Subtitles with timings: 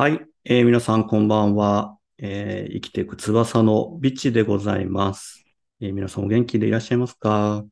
[0.00, 1.98] はい、えー皆さんこんばんは。
[2.16, 5.44] えー生きていく翼のビッチでございます。
[5.78, 7.66] えー皆さんお元気でいらっしゃいますか？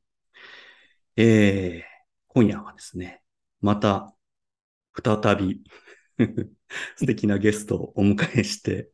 [1.16, 1.82] えー
[2.26, 3.22] 今夜はですね、
[3.62, 4.14] また
[5.02, 5.62] 再び
[6.96, 8.90] 素敵なゲストをお迎えして、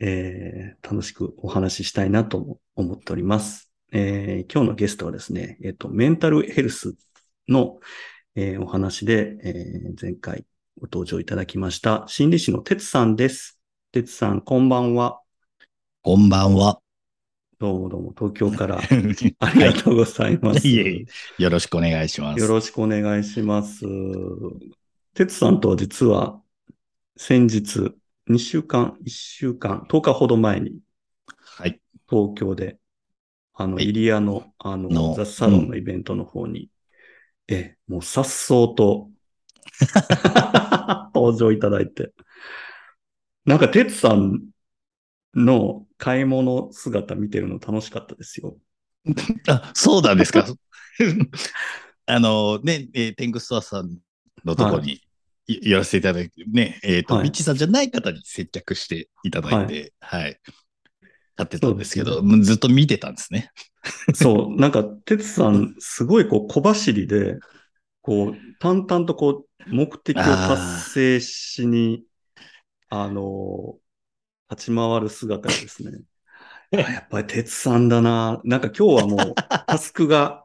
[0.00, 3.72] えー楽しくお話ししたいなと思っております。
[3.92, 6.96] えー今日のゲストはですね、えっ、と、メンタルヘルス
[7.46, 7.78] の、
[8.34, 10.44] えーお話で、えー前回
[10.78, 13.58] ご登場いただきました、心理師の哲さんです。
[13.92, 15.22] 哲さん、こんばんは。
[16.02, 16.82] こんばんは。
[17.58, 18.76] どうもどうも、東京から
[19.40, 20.68] ありがとうございます。
[20.68, 21.06] いえい
[21.38, 22.40] えよろしくお願いします。
[22.40, 23.86] よろしくお願いします。
[25.14, 26.42] 哲さんとは実は
[27.16, 27.94] 先日、
[28.28, 30.78] 2週間、1週間、10日ほど前に
[31.38, 31.80] はい。
[32.06, 32.76] 東京で、
[33.54, 36.68] あの、はいイリアの、あの、のザ・サロンのイベントの方に、
[37.48, 39.08] ええ、もう颯爽と
[41.32, 42.12] 登場いただいて。
[43.44, 44.42] なんか、哲さん
[45.34, 48.56] の買い物姿見てるの楽しかったですよ。
[49.48, 50.46] あ、そうなんですか。
[52.06, 53.98] あのね、えーテングストアさん
[54.44, 55.02] のとこに、
[55.48, 60.40] いやらせていただいて、ね、えっ、と、はいビッチさんじゃない方に接客していただいて、はい。
[61.38, 63.50] 立ってたんですけど、ずっと見てたんですね。
[64.14, 67.38] そう、なんか、哲さん、すごいこう小走りで、
[68.00, 72.04] こう、淡々とこう、目的を達成しに、
[72.88, 73.78] あの、
[74.50, 75.98] 立ち回る姿がですね。
[76.74, 78.40] あやっぱり哲さんだな。
[78.44, 79.34] なんか今日はもう、
[79.66, 80.44] タスクが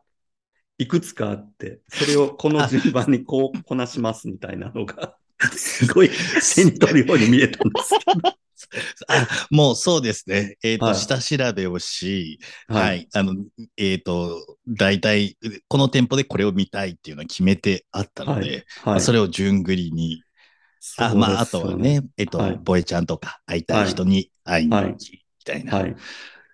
[0.78, 5.18] いくつかあって、それをこの 順番にこうこなしますみたいなのが、
[5.56, 6.10] すごい
[6.56, 8.36] 手に取るように見えたんですけど。
[9.08, 10.58] あもうそうですね。
[10.64, 13.08] えっ、と、はい下調べをし、ははいい。
[13.14, 13.36] あの、
[13.78, 19.02] えっ、と、大体、この店舗でこれを見たいっていうのを決めてあったので、はい。
[19.02, 20.24] それを順繰りに
[20.98, 21.76] あ、まあ、あとは。
[21.76, 25.96] ね、えっと、はいボエちゃんとか会いたい人に会いに行き、みたいな、はい。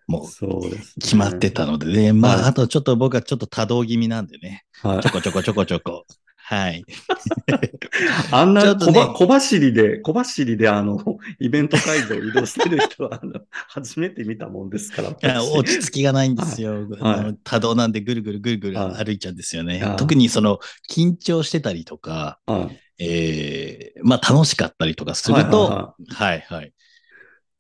[0.08, 0.62] もう。
[1.00, 6.06] 決まってたのでね、まあ、はいあとちょっと僕はちょっと多動気味なんでね、はいちょこちょこちょこちょこ、
[6.49, 6.85] はい。
[8.31, 10.97] あんなちょっとね小走りで、小走りであの、
[11.41, 15.43] イベント会場移動してる人は、あの、初めて見たもんですから。
[15.43, 16.87] 落ち着きがないんですよ。
[17.02, 19.83] はい多動なんでぐるぐるぐるぐるはい歩いちゃうんですよね。
[19.83, 20.59] はい特にその
[20.89, 22.79] 緊張してたりとか、はい。
[22.99, 26.71] えーまあ楽しかったりとかすると、ははいはい。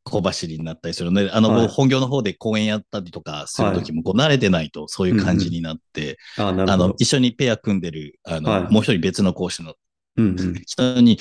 [0.09, 6.73] 小走りになったりするので、あの、はい本業の方で講演やったりとかするときも、こう慣れてないとそういう感じになって、あ、なるほど、。
[6.73, 9.75] あの一緒にペア組んでる、あの、はいもう一人別の講師の
[10.17, 10.53] うんうん。
[10.65, 11.19] 人に、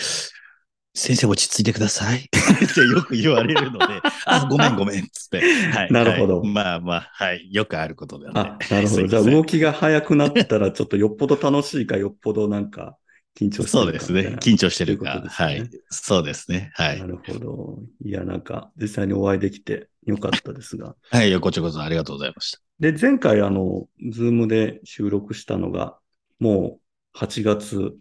[0.94, 5.42] 先生落ち着いてください ってよく言われるので、 あ、ごめんごめんっつって。
[5.70, 5.92] はい。
[5.92, 7.48] なるほどはいまあまあ、はい。
[7.52, 8.32] よくあることで、ね。
[8.34, 9.06] あ、なるほど。
[9.06, 12.96] じゃあ動きが速くなったら、ちょっとよっぽど楽しいか、よっぽどなんか
[13.36, 14.36] 緊張してそうですね。
[14.40, 15.20] 緊張してるか。
[15.20, 15.70] ねはい。
[15.90, 16.72] そうですね。
[16.74, 17.06] はいな。
[17.06, 17.78] るほど。
[18.02, 20.96] いや、なんか、実際にお会いできてよかったですが。
[21.10, 21.38] はい。
[21.38, 22.60] こちらこそありがとうございました。
[22.80, 25.98] で、前回、あの、ズームで収録したのが、
[26.38, 26.80] も
[27.14, 27.94] う8月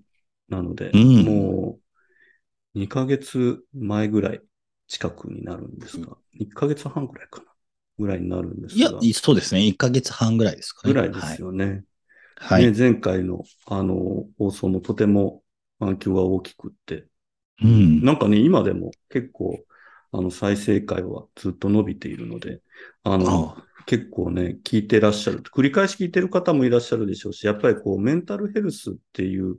[0.47, 1.79] なので、うんも
[2.75, 4.41] う2ヶ月前ぐらい
[4.87, 7.45] 近くになるんですが、1ヶ月半ぐらいかな、
[7.97, 9.65] ぐらいになるんですいやが、、そうですね。
[9.65, 10.93] 1ヶ月半ぐらいですかね。
[10.93, 11.65] ぐらいですよね。
[11.65, 11.83] はい。
[12.35, 12.71] はい。
[12.71, 15.43] ね前回の、あの、放送もとても
[15.79, 17.07] 反響が大きくって、
[17.61, 18.01] うん。
[18.03, 19.57] なんかね、今でも結構、
[20.11, 22.61] あの、再生回はずっと伸びているので、
[23.03, 25.41] あの、あ結構ね、聞いてらっしゃる。
[25.41, 29.57] 繰り返し聞いてる方もいらっしゃるでしょうし、やっぱりこう、メンタルヘルスっていう、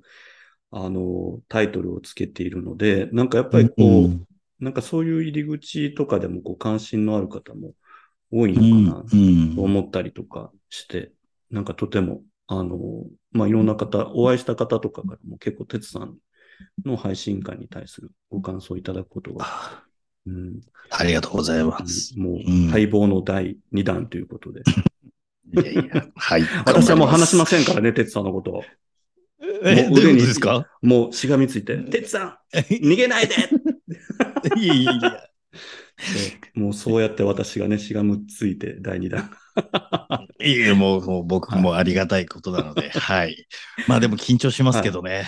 [0.71, 4.27] あの、タイトルをつけているので、なんかやっぱりこう、うん
[4.59, 7.75] なんかそういう入り口とかでもこう、関心のある方も
[8.31, 11.13] 多いうんのかなうんと思ったりとかして、
[11.51, 16.17] なんかとても、あの、まあ、いろんな方、お会いした方とかからも結構、哲さん
[16.85, 19.85] の配信会に対するご感想いただくことが、あ
[20.27, 22.19] うん、ありがとうございます。
[22.19, 24.63] もううん待望の第2弾ということで。
[25.53, 26.43] いやいや、はい。
[26.67, 27.65] 私はもう話しません。
[27.65, 28.65] からね、哲さんのことを。
[29.63, 30.67] え、もう腕にですか？
[30.83, 33.35] もうしがみついて、哲さん逃げないで
[34.59, 35.26] いやいやいや。
[36.55, 39.31] もうそうやって私がね、しがみついて第2弾。
[40.41, 43.47] いえもう、もう僕もありがたいことなので、 はい。
[43.89, 45.27] まあでも緊張しますけどね。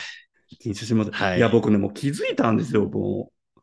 [0.63, 1.11] 緊張します。
[1.11, 3.57] はいいや、僕ね、もう気づいたんですよ、もう。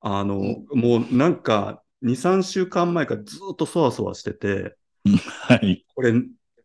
[0.00, 0.40] あの、
[0.72, 4.76] もうなんか、2、3週間前からずっとそわそわしてて、
[5.48, 5.84] はい。
[5.94, 6.14] これ、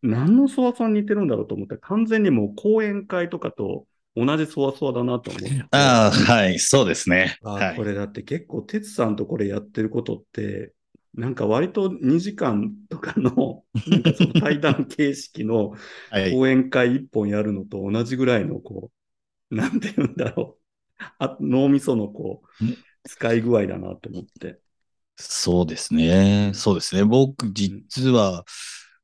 [0.02, 5.66] 何のそわそわに似てるんだろうと思って、完全にもう講演会とかと同じそわそわだなと思って。
[5.72, 7.38] ああ、はい、そうですね。
[7.44, 7.84] あはいこ。
[7.84, 10.74] れだって結構、哲さんとこれやってることって、
[11.14, 15.74] なんか割と2時間とかの、 なんかその対談形式の
[16.10, 16.32] はい。
[16.32, 18.92] 講演会1本やるのと同じぐらいの、こ
[19.52, 21.04] う、なんて言うんだろう。
[21.20, 22.50] あ脳みそのこう、
[23.10, 24.60] 使い具合だなと思って。
[25.18, 26.52] そうですね。
[26.54, 27.04] そうですね。
[27.06, 28.44] 僕、実は、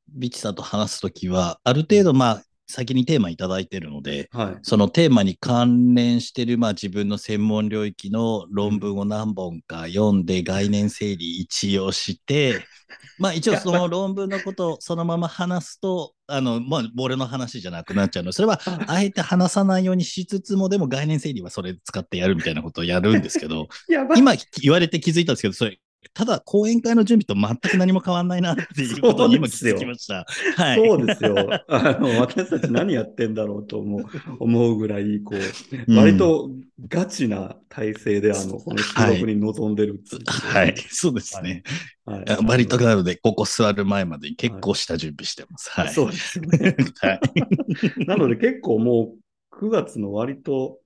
[0.08, 2.42] ビッチさんと話すときは、ある程度、まあ、
[2.72, 4.58] 先にテーマいただいてるので、はい。
[4.62, 12.64] そのテーマに関連してる、まあ自分の専門領域の論文を何本か読んで概念整理一応して、
[13.18, 23.68] まあ一応その論文のことを そのまま話すと、あの、まあ俺の話じゃなくなっちゃうので、それはあえて話さないようにしつつも、でも概念整理はそれ使ってやるみたいなことをやるんですけど。
[24.16, 25.78] 今言われて気づいたんですけど、それ、
[26.14, 30.26] ただ講演会の準備と全く何も変わんないなっていうことに今気づきました。
[30.56, 30.76] はい。
[30.76, 31.36] そうですよ。
[31.68, 34.04] あの、私たち何やってんだろうと思う、
[34.40, 35.38] 思うぐらい、こう、
[35.86, 36.50] うん割と
[36.88, 41.62] ガチな体制で、あの、この収録に臨んでるっていうはい、そうですね。
[42.04, 45.70] はいあ割となので、ここ座る前までに結構した準備してます。
[45.70, 45.88] はい。
[45.88, 46.76] そうですよね。
[47.00, 47.20] はい。
[48.06, 50.78] なので結構もう9月の割と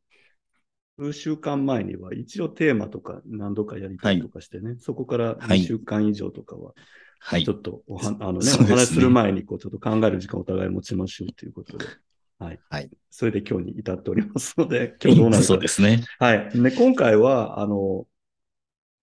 [0.98, 6.72] 数週間前には一応テーマとか何度かやりたりとかしてね、そこからはい2週間以上とかは
[7.18, 7.54] はいちょ。
[7.54, 11.84] っとおは、あのね、ねお話しする前にこうちょっと考える時間をお互い持ちましょうということで、
[12.38, 12.60] はい。
[12.70, 15.46] はいそれで今日に至っておりますので、 今日どうなるか。
[15.46, 16.04] そうですね。
[16.18, 16.50] はい。
[16.54, 18.06] で、今回は、あの、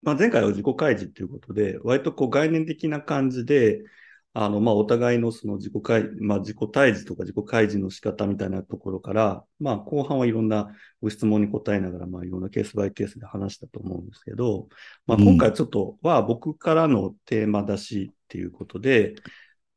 [0.04, 3.84] まあ、前回は自己開示ということで、割とこう概念的な感じで、
[4.34, 14.68] あの、まあ、お互いのその自己開、まあ、自己対示とか自己開示の仕方みたいなところから、まあ、後半はいろんなご質問に答えながら、まあ、いろんなケースバイケースで話したと思うんですけど、
[15.06, 19.16] まあ、うん今回ちょっとは僕からのテーマ出しっていうことで、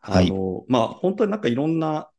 [0.01, 0.27] はい。
[0.27, 2.11] あの、まあ、本当になんかいろんな、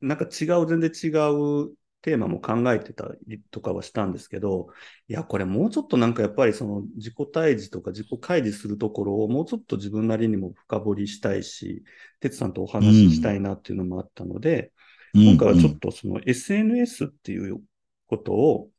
[0.00, 4.68] なんか違う、全然違うテーマも考えてたりとかはしたんですけど、
[5.08, 11.84] いや、これもうちょっとなんかやっぱりその自己対峙とか自己開示するところをもうちょっと自分なりにも深掘りしたいし、
[12.20, 14.72] 哲さんとお話ししたいなっていうのもあったので、
[15.14, 17.60] 今回はちょっとその SNS っていう
[18.06, 18.72] ことを、うん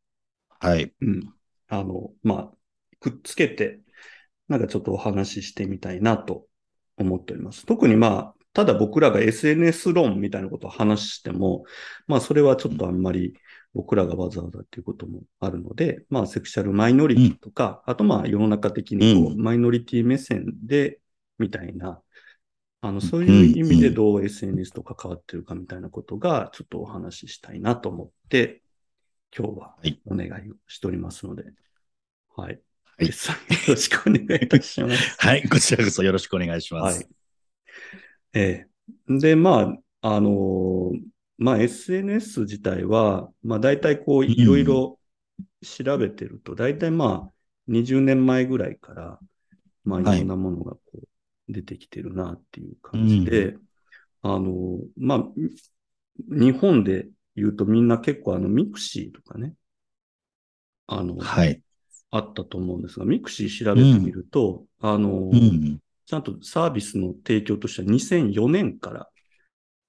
[0.64, 0.94] はい。
[1.02, 1.34] うん、
[1.68, 2.52] あの、まあ、
[3.02, 3.82] くっつけて、
[4.48, 6.48] なんかちょっとお話ししてみたいなと
[6.98, 7.66] 思っております。
[7.66, 11.66] 特にまあ、ただ僕らが SNS 論みたいなことを話しても、
[12.08, 13.34] まあそれはちょっとあんまり
[13.74, 21.00] 僕らがわざわざっていうこともあるので、まあセクシャルマイノリティとか、あとまあ世の中的にこう、うマイノリティ目線で、
[21.40, 22.00] みたいな、
[22.82, 28.62] あの、そういう意味でどう SNS と関わってるかみたいなことが、ちょっとお話ししたいなと思って、
[29.36, 31.44] 今日ははいお願いをしておりますので、
[32.36, 32.60] はい。
[32.98, 33.14] はい よ
[33.70, 35.16] ろしくお願いいたします。
[35.18, 35.50] はい。
[35.50, 37.10] こちらこそよろしくお願いしまはいす。。
[38.34, 38.68] え
[39.10, 39.18] え。
[39.20, 39.62] で、ま
[40.02, 41.02] あ、あのー
[41.38, 45.00] まあ、SNS 自体は、まあ、大体こう、いろいろ
[45.64, 47.34] 調べてると、大体まあ、
[47.68, 49.20] 20年前ぐらいから、
[49.86, 53.58] まあ、いはいろんなものがこう、出てきてるなっていう感じで、
[54.24, 55.26] あのーまあ、
[56.30, 59.56] 日本で言うとみんな結構あの、ミクシーとかね、
[60.88, 61.62] あの、はい。
[62.12, 65.80] あったと思うんですが、ミクシー調べてみると、あのーうん。
[66.06, 69.10] ちゃんとサービスの提供としては2004年から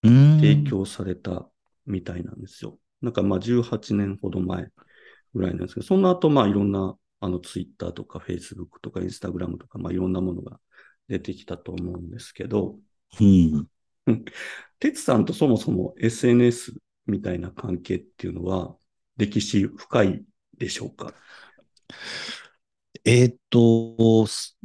[0.02, 0.40] うん。
[0.40, 1.48] 提供された
[1.86, 2.78] みたいなんですよ。
[3.00, 4.68] なんかまあ18年ほど前
[5.34, 10.58] ぐらいなんですけど、その後まあいろんなあのツイッターとかフェイスブックとかインスタグラムとかまあいろんなものが
[11.08, 12.78] 出てきたと思うんですけど、
[13.20, 13.66] うん。
[14.78, 16.74] 哲さんとそもそも SNS
[17.06, 18.76] みたいな関係っていうのは
[19.16, 20.24] 歴史深い
[20.58, 21.14] でしょうか？
[23.04, 24.56] えーっと、す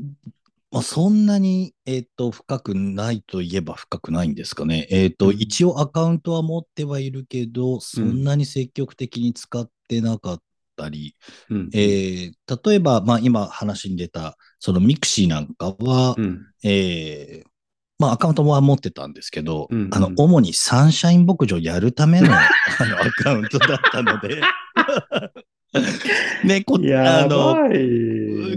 [0.71, 4.87] まあ、そんなに、えーっと、深くないといえば深くないんですかね。
[4.91, 10.41] えーっと、うん一応アカウントは持ってはいるけど、そんなに積極的に使ってなかっ
[10.75, 11.15] たり、
[11.49, 11.69] うん。
[11.73, 12.33] えー
[12.65, 16.41] 例えば、まあ、今話に出た、そのミクシーなんかは、うん。
[16.63, 17.49] えー
[17.99, 22.39] まあ、アカウントは持ってたんですけど、うんうんあの、主にサンシャイン牧場やるためのあ
[22.85, 24.41] のアカウントだったので、
[26.43, 27.55] ね、こやあの。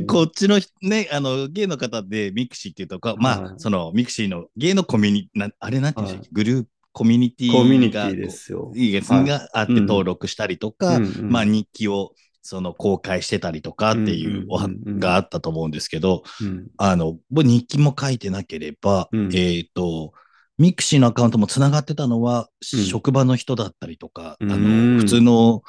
[0.07, 3.55] こっちのね、あの、ゲイの方でミクシーっていうとか、まあ、はい。
[3.59, 6.45] そのミクシーのゲイのコミュニティ、なあれなんていうんでしたっけ、はい。
[6.45, 7.55] グループ、コミュニティが。
[7.55, 8.73] コミュニティですよ。
[8.75, 16.67] いいですはいがあってうん登録したりとか、うんうんまあ日記をその公開してたりとかっていうおはがあったと思うんですけど、うん。
[16.77, 19.31] あの、僕日記も書いてなければ、うん。
[19.33, 20.13] えっ、と、
[20.59, 22.85] ミクシーのアカウントもつながってたのは、うん。
[22.85, 24.97] 職場の人だったりとか、あうん。
[24.97, 25.63] の、普通の、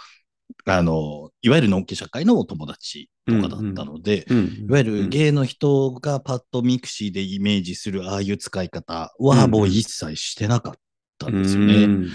[0.65, 10.73] あの、いわゆるのんけ社会のお友達とかだったので、うんいわゆるゲイの人がパッとミクシーでイメージするああいう使い方はうんもう一切してなかっ
[11.17, 11.73] たんですよね。
[11.83, 12.09] うん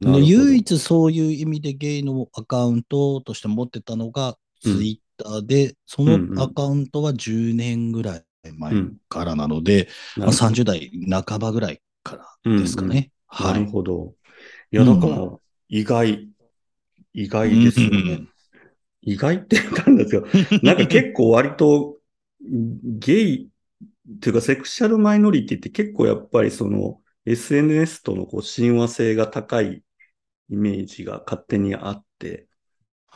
[0.00, 8.22] で唯一そういう意味でゲイのアカウントとして持ってたのがツうんイッターで、そのアカウントは10年ぐらい
[8.56, 8.72] 前
[9.08, 10.90] からなので、まあ、30代
[11.26, 13.10] 半ばぐらいからですかね。
[13.40, 13.64] なはい。
[13.64, 14.14] るほど。
[14.70, 15.36] いや、だから、
[15.68, 16.28] 意外、
[17.18, 18.28] 意外ですよね。
[19.02, 20.24] 意外って言ったんですよ。
[20.62, 21.98] なんか結構割と
[22.40, 23.50] ゲイ
[24.16, 29.82] っていうかセクシャルマイノリティって結構やっぱりその SNS とのこう親和性が高い
[30.48, 32.46] イメージが勝手にあって、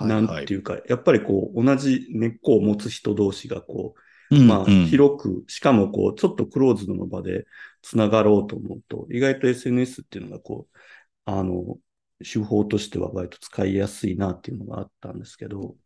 [0.00, 3.94] なんていうか、やっぱりこう同じ根っこを持つ人同士がこ
[4.30, 7.44] う、うんまあうん広く、しかもこうちょっとクローズドの場で
[7.82, 10.78] つながろうと思うと、意外と SNS っていうのがこう、
[11.25, 11.78] あの、
[12.23, 15.76] 手法としては割と使いやすいなっていうのがあったんですけど、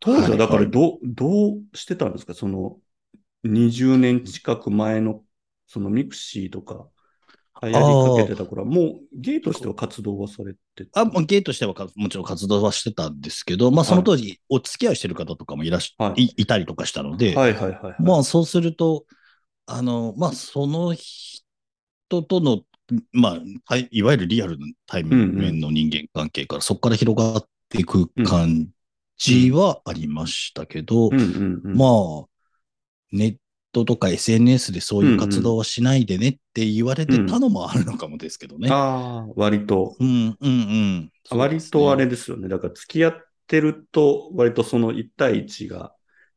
[0.00, 2.34] 当時はだかはいはいらどう、どうしてたんですか？
[2.34, 2.78] その
[3.44, 5.22] 20年近く前の
[5.66, 6.88] そのミクシーとか
[7.62, 11.00] 流行りかけてた頃は、もうゲイとしては活動はされてた？
[11.00, 16.22] あ、もうゲイとしてはかもちろん活動はしてたんですけど、まあその当時お付き合いしてる方とかもいらっし、はい。
[16.22, 17.94] い、いたりとかしたので、はいはいはいはい。
[18.02, 19.04] まあそうすると、
[19.66, 22.62] あの、まあその人との、
[23.12, 28.68] まあ、はいいわゆるリアルな対面の人間関係から、そこから広がっていく感
[29.18, 31.76] じはありましたけど、うんうんうん。
[31.76, 31.86] ま
[32.24, 32.26] あ、
[33.12, 33.36] ネッ
[33.72, 38.68] トとか SNS でそういう活動はしないでねって言われてたのもあるのかもですけどね。
[38.70, 39.96] ああ、割と。
[39.98, 41.10] うんうんうん。
[41.30, 42.48] 割とあれでですよね。
[42.48, 43.14] だから付き合っ
[43.46, 45.92] てると、割とその1対1が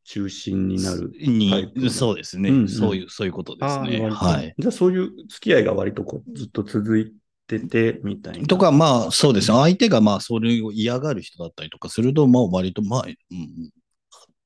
[0.09, 1.11] 中心になる。
[1.19, 4.09] に、そうですね、うんうんそういう、そういうことですね。
[4.09, 4.55] はい。
[4.57, 7.13] じゃあそういう付き合いが割とこうずっと続い
[7.45, 8.47] てて、みたいな。
[8.47, 9.57] とか、まあ、そうですね。
[9.57, 13.69] 相手がまあ、それを嫌がる人だったりとかすると、まあ、割と、まあ、うん、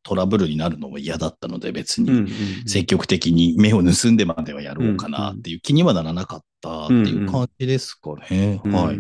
[0.03, 2.27] トラブルになるのも嫌だったので、別にうんうんうん、
[2.67, 8.60] 積極的に目を盗んでまではやろうかなっていう気にはならなかったっていう感じですかね。
[8.65, 9.00] うんはい。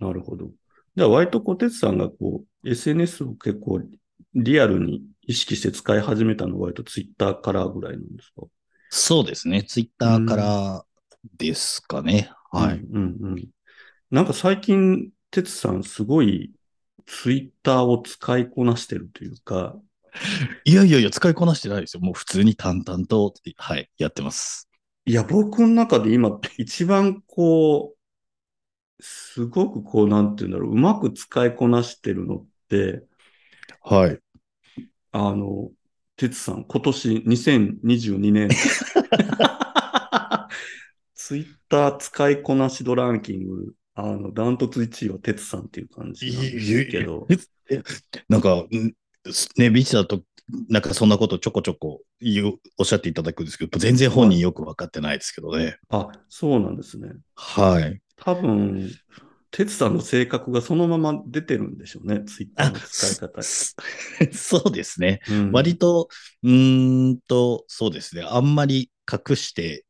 [0.00, 0.50] なるほど。
[0.96, 3.82] じゃあ割と小鉄さんがこう、SNS を結構
[4.34, 8.46] リアルに意識して使い始めたのは割とツイッターからぐらいなんですか？
[8.90, 9.64] そうですね。
[9.64, 10.84] ツイッターから
[11.36, 12.30] ですかね。
[12.52, 12.78] はい。
[12.78, 13.44] うんうんうん。
[14.10, 16.52] なんか最近、哲さんすごい
[17.04, 19.76] ツイッターを使いこなしてるというか、
[20.64, 22.00] いやいやいや、使いこなしてないですよ。
[22.00, 24.68] もう普通に淡々と、はい、やってます。
[25.04, 33.02] いや、僕の中で今一番こう、すごくこう、なんていうんだろう、うまく使いこなしてるのって、
[33.82, 34.18] はい。
[35.18, 35.70] あの、
[36.16, 38.50] 哲さん、今年2022年、
[41.14, 47.26] ツイッター使いこなし度ランキング、あの、ダントツ1位は哲さんっていう感じなんですけど、
[48.28, 48.68] なんか、ん
[49.56, 50.22] ね、ビーチだと、
[50.68, 55.78] なんかそんなことちょこちょこ言うおっしゃっていただくんですけど、全然本人よく分かってないですけどね。
[55.88, 57.08] あ、そうなんですね。
[57.36, 58.02] はい。
[58.16, 58.90] 多分、
[59.50, 63.42] 哲さんの性格がそのまま出てるんでしょうね、ツイッターの使い方。
[63.42, 63.74] そ
[64.32, 65.20] そうですね。
[65.28, 66.08] うん割と、
[66.42, 68.22] うーんと、そうですね。
[68.22, 69.84] あんまり隠して、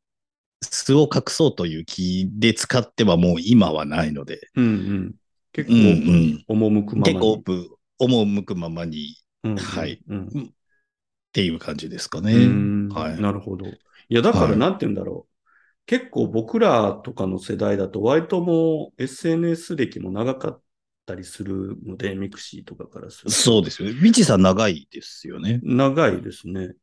[0.61, 4.69] 素を隠そうという気で使ってはもう今はないので、うんう
[5.09, 5.15] ん。
[5.53, 7.13] 結構オープンに、赴くままに。
[7.13, 12.31] 結構オープン、赴くままにうんうんはいうんっていう感じですかうね。
[12.37, 13.21] んはい。
[13.21, 13.65] なるほど。
[14.09, 15.36] いや、だからはいなんて言うんだろう。
[15.87, 20.61] 結構僕らとかの世代だと、割ともう SNS 歴も長かっ
[21.05, 23.31] たりするので、ミクシーとかからすると。
[23.31, 23.99] そうですよね。
[24.01, 25.61] ビチさん長いですよね。
[25.63, 26.73] 長いですね。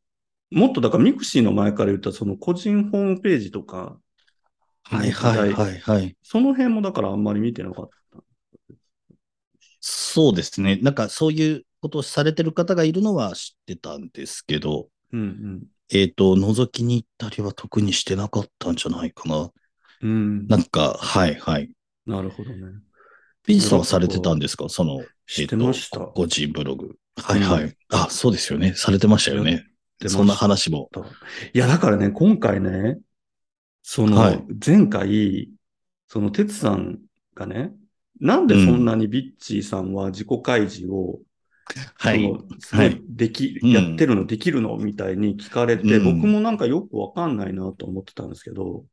[0.50, 3.98] もっとだからミクシーの前から言ったその個人ホームページとか、
[4.84, 6.16] はいはいはいはい。
[6.22, 8.18] その辺もだからあんまり見てなかった。
[9.80, 10.78] そうですね。
[10.80, 19.50] なんかそういうことをされてる方がいるのは知ってたんですけど、うんえっ、と、覗きに行ったりは特にしてなかったんじゃないかな。
[20.02, 20.10] うん。
[20.10, 20.46] うん。
[20.46, 21.70] なんか、はいはい。
[22.06, 22.56] なるほどね。
[23.46, 24.68] ビジさんはされてたんですか？
[24.68, 26.96] その、してましたえーと個人ブログ。
[27.16, 27.64] はいはい。
[27.64, 28.72] うんあ、そうですよね。
[28.74, 29.66] されてましたよね。
[30.08, 30.90] そんな話も。
[31.52, 32.98] いや、だからね、今回ね、
[33.82, 35.50] その、はい前回、
[36.08, 36.98] その、哲さん
[37.34, 37.72] がね、
[38.20, 41.20] なんでそんなにビッチーさんは自己開示を、
[41.96, 42.22] はい。
[42.22, 48.84] いいでき、うんやってるの、できるのみたいに聞かれて、うん僕もなんかよくわかんないなと思ってたんですけど、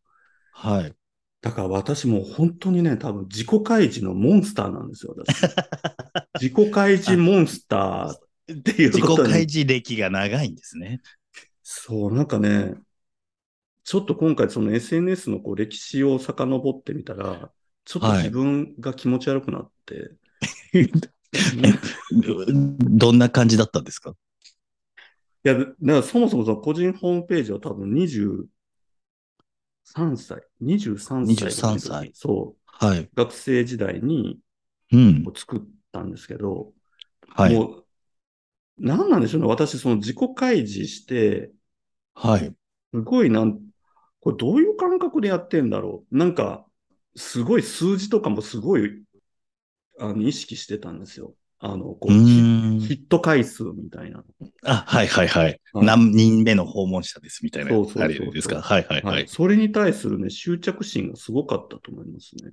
[0.54, 0.94] はい。
[1.42, 5.42] だから私もう本当にね、多分自己開示のモンスターなんですよ、私。
[6.40, 11.02] 自己開示モンスターっていう自ことに己開示歴が長いんですね。
[11.64, 12.76] そう、なんかね、
[13.84, 17.52] ちょっと今回その SNS のこう歴史を遡ってみたら、
[17.86, 20.12] ちょっと自分が気持ち悪くなって、
[22.52, 24.14] どんな感じだったんですか？
[25.44, 28.48] いや、だからそもそもその個人ホームページは多分23
[30.18, 31.80] 歳、23歳ぐらいの時。
[31.80, 33.10] 23歳そう、はい。
[33.14, 34.40] 学生時代に
[35.36, 35.62] 作っ
[35.92, 36.74] たんですけど、
[37.30, 37.54] はい。
[37.54, 37.86] もう、
[38.78, 39.48] 何なんでしょうね。
[39.48, 41.52] 私、その自己開示して、
[42.14, 42.54] はい。
[42.94, 43.60] すごいなん、
[44.20, 46.18] これどういう感覚でやってんだろう。
[46.18, 46.66] なんか、
[47.16, 49.04] すごい数字とかもすごい、
[50.00, 51.34] あの、意識してたんですよ。
[51.60, 54.24] あの、こうう、ヒット回数みたいな。
[54.64, 55.60] あ、はいはいはい。
[55.74, 57.72] はい何人目の訪問者ですみたいな。
[57.72, 58.62] そうそうそうあれですか？
[58.62, 59.28] はいはいははいい。。
[59.28, 62.52] それに対するね、執着心がすごかったと思いますね。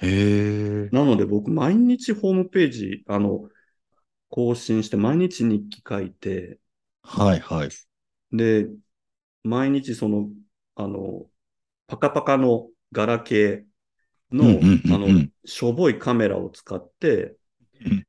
[0.00, 0.90] へえ。
[0.90, 3.48] なので僕、毎日ホームページ、あの、
[4.30, 6.60] 更新して、毎日日記書いて、
[7.02, 7.70] はいはい。
[8.32, 8.68] で、
[9.44, 10.30] 毎日その、
[10.76, 11.26] あの、
[11.88, 13.66] パカパカのガラケー
[14.32, 17.36] の、うんうんうんうんあの、しょぼいカメラを使って
[17.80, 18.04] うん、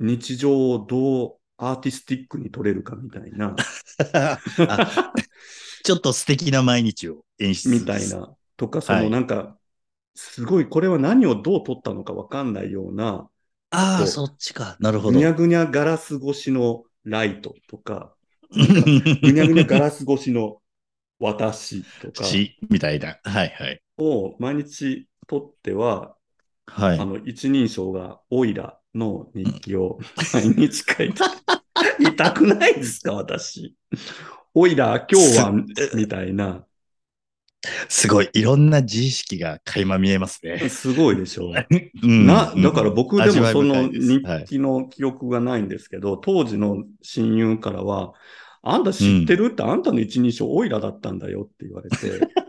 [0.00, 3.56] 日常をどうアーティスティックに撮れるかみたいな、
[4.66, 5.12] あ
[5.84, 8.08] ちょっと素敵な毎日を演出みたい。
[8.08, 9.58] な、とか、そのはいなんか、
[10.14, 13.30] すごい、これは何をどう撮ったのかわかんないような、
[13.70, 14.76] ああ、そそっちか。
[14.80, 15.12] なるほど。
[15.12, 18.16] ぐにゃぐにゃガラス越しのライトとか、
[19.22, 20.60] ぐにゃぐにゃガラス越しの
[21.18, 23.18] 私とかし、みたいな。
[23.22, 23.80] はいはい。
[23.98, 26.16] を毎日撮っては、
[26.66, 27.04] はいあ。
[27.04, 30.00] の、一人称がオイラの日記を
[30.34, 31.22] 毎日書いて、
[32.00, 33.76] 痛くないですか、私。
[34.54, 35.52] オイラ、今日は、
[35.94, 36.64] みたいな。
[37.88, 38.30] すごい。
[38.32, 40.68] いろんな自意識が垣間見えますね。
[40.68, 41.52] すごいでしょう。
[42.02, 48.14] うんな、だから僕でもその日はい記の記憶がないんですけど、当時の親友からは、
[48.62, 49.46] あんた知ってる？
[49.52, 51.96] って、あんたの一人称オイラだったんだよって言われて、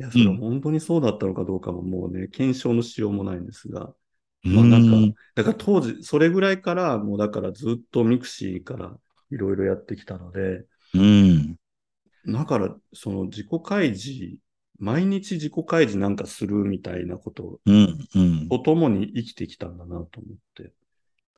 [0.00, 3.94] いや、それは本当にそうだったのかどうかももうね、検証のしようもないんですが、
[4.42, 8.98] まあなんかうんだから当時、それぐらいから、もうだからずっとミクシーから
[9.30, 10.64] いろいろやってきたので、
[10.94, 11.56] うん。
[12.26, 14.36] だからその自己開示、
[14.78, 18.08] 毎日自己開示なんかするみたいなことうん。
[18.14, 18.48] うん。
[18.48, 20.72] とともに生きてきたんだなと思って。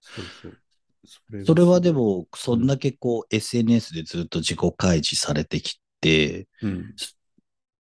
[0.00, 0.57] そうそう。
[1.04, 6.95] それがそれはでも、そんだけこう、SNS でずっと自己開示されてきて、うん。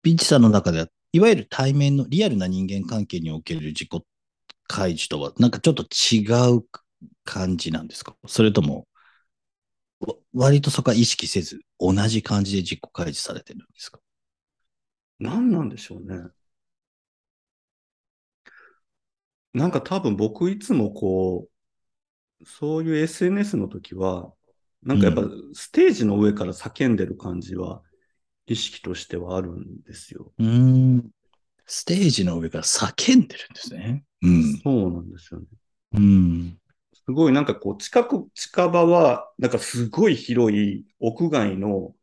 [0.02, 3.90] ピンチさんの中では、いわゆる対面のリアルな人間関係における自己
[4.68, 6.26] 開示とは、なんかちょっと違
[6.58, 6.64] う
[7.24, 8.16] 感じなんですか？
[8.28, 8.88] それとも、
[10.00, 14.00] わ割とそこは意識せず、同じ感じで自己開示されてるんですか？
[15.20, 16.30] 何なんでしょうね。
[19.54, 21.48] なんか多分僕いつもこ
[22.42, 24.32] う、そういう SNS の時は、
[24.84, 27.82] なんかやっぱステージの上から叫んでる感じは
[28.48, 30.34] 意識としてはあるんですよ。
[30.40, 30.48] うー
[30.98, 31.12] ん。
[31.68, 34.06] ステージの上から叫んでるんですね。
[34.22, 34.64] うん。
[34.64, 35.48] そうなんですよね。
[35.94, 36.60] うん。
[36.94, 41.96] すごいなんかこう近く、近場はなんかすごい広い屋外の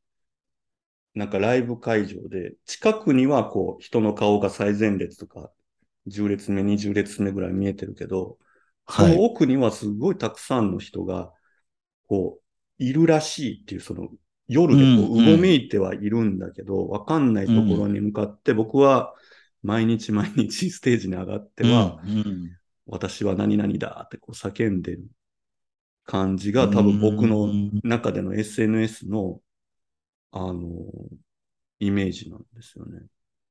[1.14, 5.52] なんかライブ会場で、近くにはこう人の顔が最前列とか
[6.06, 8.38] 10列目、20列目ぐらい見えてるけど、
[8.88, 9.24] そのはい。
[9.24, 11.32] 奥にはすごいたくさんの人が、
[12.08, 12.40] こ
[12.80, 14.10] う、いるらしいっていう、その、
[14.48, 19.14] 夜でこう、うんうんうごめいてはいるんだけど、わかんないところに向かって、僕は
[19.62, 25.06] 毎日毎日ステージに上がっては、うんうん私は何々だってこう叫んでる
[26.04, 29.40] 感じが多分僕のうん中での SNS の、
[30.32, 30.70] あの、
[31.78, 33.06] イメージなんですよね。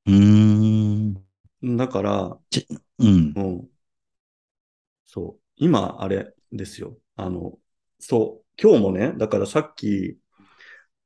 [0.06, 1.24] うーん。
[1.62, 2.40] だから、
[2.98, 3.36] うん。
[3.36, 3.70] うん。
[5.06, 5.42] そう。
[5.56, 6.98] 今、あれですよ。
[7.16, 7.58] あの、
[7.98, 8.62] そう。
[8.62, 10.18] 今日もね、だからさっき、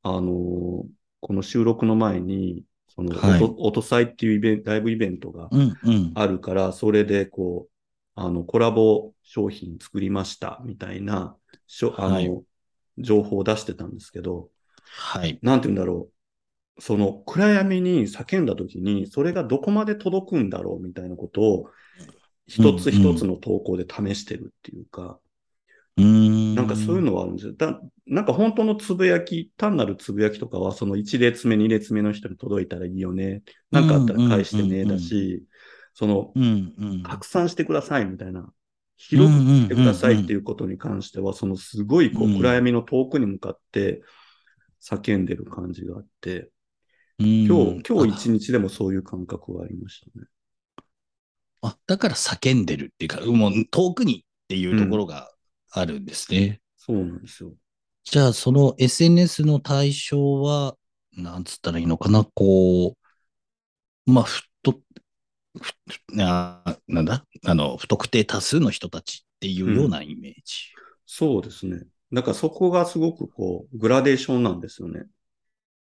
[0.02, 0.86] あのー
[1.20, 6.12] この収録の前に、その、はい音、音祭っていうイベント、ライブイベントがうんうん。
[6.14, 7.70] あるから、それでこう、
[8.14, 12.44] あの、コラボ商品作りました、みたいな、しょあの、はい
[12.98, 14.48] 情報を出してたんですけど、
[14.84, 15.38] はい。
[15.42, 16.10] なんて言うんだろ
[16.76, 16.82] う。
[16.82, 21.70] その暗闇に叫んだ時に、それがどこまで届くんだろうみたいなことを、
[22.46, 25.18] 一つ一つの投稿で試してるっていうか、
[25.96, 26.44] うーん。
[26.44, 27.54] なんかそういうのはあるんですよ。
[27.54, 33.42] だなんか本当のつぶやき、単なるつぶやきとかは、その1列目、2列目の人に届いたらいいよね。
[33.70, 35.44] なんかあったら返してね、だし、
[35.92, 37.02] その、うんうん。
[37.02, 38.50] 拡散してくださいみたいな、
[38.96, 44.02] 広くしてくださいっていいうことに関しては、そのすごいこううん暗闇の遠くに向かって
[44.82, 46.50] 叫んでる感じがあって、
[47.18, 47.46] うん。
[47.46, 50.26] 今日、今日あ一日でもそういう感覚がありましたね。
[51.60, 55.30] あ、だから叫んでるっていうか、もう遠くにっていうところが
[55.70, 56.60] あるんですね。
[56.76, 57.52] そうなんですよ。
[58.04, 60.76] じゃあ、その SNS の対象は、
[61.12, 62.96] なんつったらいいのかな、こ
[64.06, 65.74] う、まあ、ふと、ふ
[66.20, 67.24] あなんだ？
[67.44, 70.78] あの、不特定多数の人たちっていうようなイメージ。
[71.06, 71.82] そうですね。
[72.12, 75.06] だからそこがすごくこう、グラデーションなんですよね。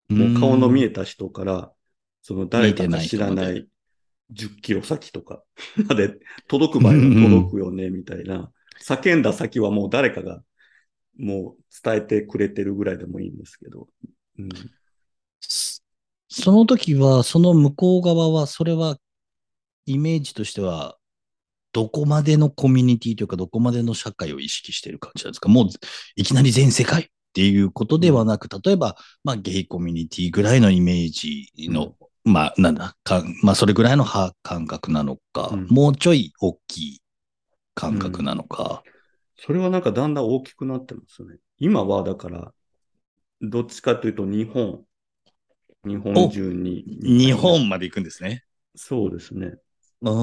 [0.09, 1.71] もう顔の見えた人から、
[2.21, 3.67] その誰かか知らないい
[4.31, 5.43] 10キロ先とか
[5.87, 6.17] まで
[6.47, 8.51] 届く場合は届くよね、みたいな。
[8.81, 10.41] 叫んだ先はもう誰かが
[11.17, 13.87] もう伝えてくれてるぐらいでもいいんですけど。
[14.37, 14.49] うん、
[15.39, 15.81] そ
[16.29, 18.97] その時は、その向こう側は、それは、
[19.85, 20.97] イメージとしては、
[21.71, 25.47] どこまでのコミュニティというか、どこまでの社会を意識している感じなんですか。
[25.47, 25.67] もう、
[26.15, 35.67] いきなり全世界っていうことではなく、例えば、まあ、ゲイコミュニティぐらいのイメージの、まあ、なんだ、かまあ、それぐらいのは感覚なのか、うん。
[35.67, 37.01] もうちょい大きい
[37.75, 38.83] 感覚なのか。
[39.37, 41.37] それはなんかだんだん大きくなってますね。
[41.59, 42.53] 今はだから、
[43.41, 44.83] どっちかというと日本、
[45.85, 46.83] 日本中に。
[47.03, 48.43] 日本まで行くんですね。
[48.75, 49.53] そうですね。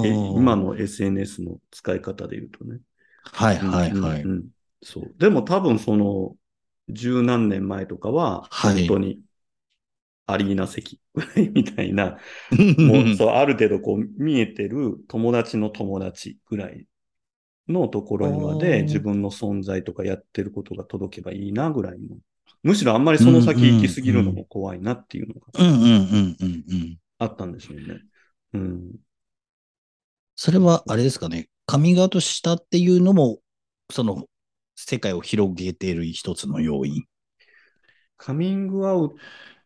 [0.05, 2.81] ええ今の SNS の使い方で言うとね。
[3.23, 4.23] はいはいはい。
[4.23, 4.49] うんうん
[4.83, 5.15] そう。
[5.19, 6.35] でも多分その、
[6.88, 9.21] 十何年前とかは、はい本当に、
[10.27, 11.01] アリーナ席
[11.55, 12.19] みたいな、
[12.79, 16.87] もうそう、ある程度こう見えてる友達の友達ぐらい
[17.68, 22.16] のところにまで自分の存在とかやってることが届けばいいなぐらいの。
[22.62, 26.98] むしろあんまりその先行き過ぎるのも怖いなっていうのがうんうんうんうんうん。
[27.18, 28.01] あったんでしょうね。
[28.55, 28.92] うん。
[30.37, 33.38] それはあれですかね、カミングアウトしたっていうのも、
[33.90, 34.27] その
[34.75, 37.05] 世界を広げている一つの要因。
[38.16, 39.14] カミングアウ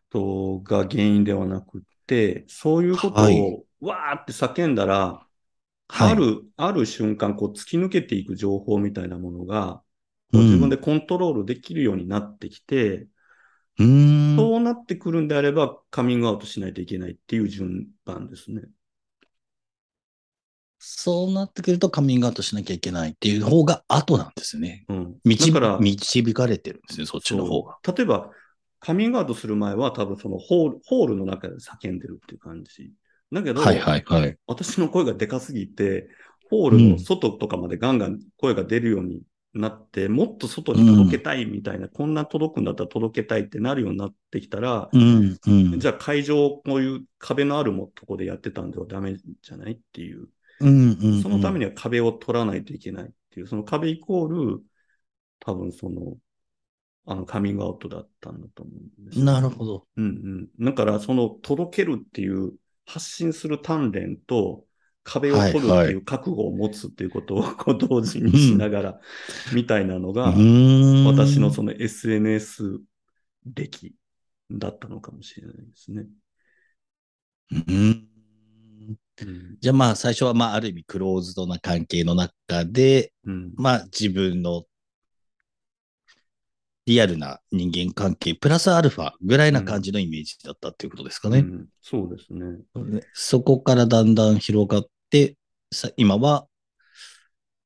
[0.09, 5.26] トが原因ではなくて、そういうことはいをわーって叫んだら、はい
[5.87, 9.81] ある、ある瞬間、こう突き抜けていく情報みたいなものが、
[10.33, 13.07] うん自分でコントロールできるようになってきて、
[13.79, 14.37] うーん。
[14.37, 18.63] そうなってくるんであれば、カミングアウトしないといけないっていう順番ですね。
[20.79, 24.85] そうなってくるとカミングアウトしなきゃいけないっていう方が後なんですね。
[24.89, 25.15] うん。
[25.23, 27.77] 導だから、導かれてるんですね、そっちの方が。
[27.95, 28.31] 例えば、
[28.79, 32.91] カミングアウトする前は多分そのホール、ホールの中で叫んでるっていう感じ。
[33.31, 34.37] だけど、はいはいはい。
[34.47, 36.09] 私の声がでかすぎて、
[36.49, 39.21] ホールの外とかまでガンガン声が出るように
[39.53, 45.79] なって、もっと外に届けたいみたいな、こんな届くんだったら届けたいってなるようになってきたら、うんうん。
[45.79, 50.29] じゃあ会場、こういう壁のあるもとこでやってたんではダメじゃないっていう。
[50.59, 51.21] うんうんうん。
[51.21, 54.63] そのためには壁を取らないといけないっていう、その壁イコール、
[55.39, 56.17] 多分その、
[57.05, 59.87] あの、カミングアウトだったんだと思うんですよなるほど。
[59.95, 60.65] うんうん。
[60.65, 62.53] だから、その、届けるっていう、
[62.87, 64.65] 発信する鍛錬と、
[65.03, 69.01] 壁を取るってはいう覚悟を持つっていうことを、 こう同時にしながら、
[69.53, 70.33] みたいなのが、
[71.05, 72.79] 私のその SNS
[73.45, 73.93] 歴
[74.51, 76.07] だったのかもしれないですね。
[77.51, 79.57] うんうん。
[79.61, 83.53] じゃあまあ最初はまあある意味クローズドな関係の中で、うん。
[83.55, 84.63] まあ自分の
[86.87, 91.39] リアルな人間関係、プラスアルファぐらいな感じのイメージだったっていうことですかね。
[91.39, 92.59] うんそうですね。
[93.13, 95.35] そこからだんだん広がって、
[95.71, 96.47] さ今は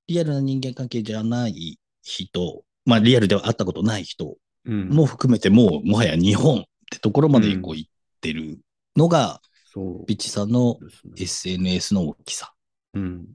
[0.07, 4.89] リアルな人間関係じゃない人、まあリアルでは会ったことない人うん。
[4.89, 8.59] も含めてもうもはや日本ってところまでこうう行ってる
[8.97, 9.39] のが、
[9.71, 10.77] そうピッチさんの。
[11.15, 12.53] SNS の大きさ。
[12.95, 13.27] うん。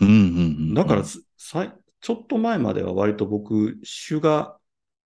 [0.00, 0.10] うんうんう
[0.72, 0.74] ん。
[0.74, 4.57] だからすさい、ちょっと前までは割と僕、主が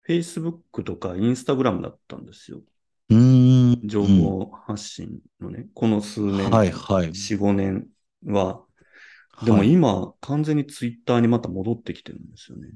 [0.07, 2.61] Facebook とか Instagram だったんですよ。
[3.09, 3.87] うーん。
[3.87, 7.09] 情報発信のね、この数年、はいはい。
[7.09, 7.87] 4、5年
[8.25, 8.61] は。
[9.43, 12.69] でもはい今、完全に Twitter にまた戻ってきてるんですよね。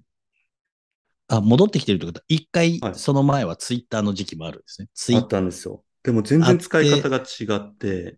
[1.27, 2.19] あ、戻ってきてるってこと？
[2.19, 4.89] は、一回はいその前はツイッターの時期もあるんですね。
[4.93, 5.83] ツイッあったんですよ。
[6.03, 8.17] でも全然使い方が違って、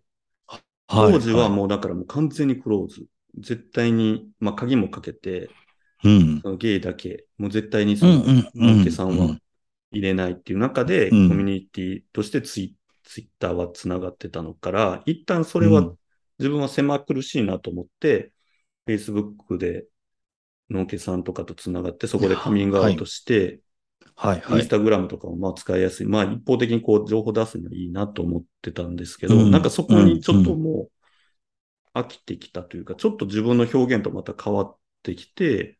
[0.86, 3.06] 当時はもうだからもう完全にクローズ。
[3.38, 5.50] 絶対に、まあ鍵もかけて、
[6.04, 6.40] うん。
[6.42, 8.76] そのゲイだけ、もう絶対にその、うんうんうん。
[8.76, 9.36] のんけさんは
[9.90, 15.98] 入れないっていう中で、うんコミュニティとしてツイツイッターはつながってたのから、一旦それはうん
[16.38, 18.32] 自分は狭苦しいなと思って、
[18.86, 19.84] Facebook で
[20.70, 23.62] のんけさんとかとつながって、そこでカミングアウトして、インス
[24.16, 24.68] はいはい。
[24.68, 26.06] タグラムとかもまあ使いやすい。
[26.06, 30.88] まあ一方的にこう情報出すのはいいなと思ってたんですけど、うんなんかそこにちょっとも
[31.94, 35.78] う飽きてきたというか、ちょっと自分の表現とまた変わってきて、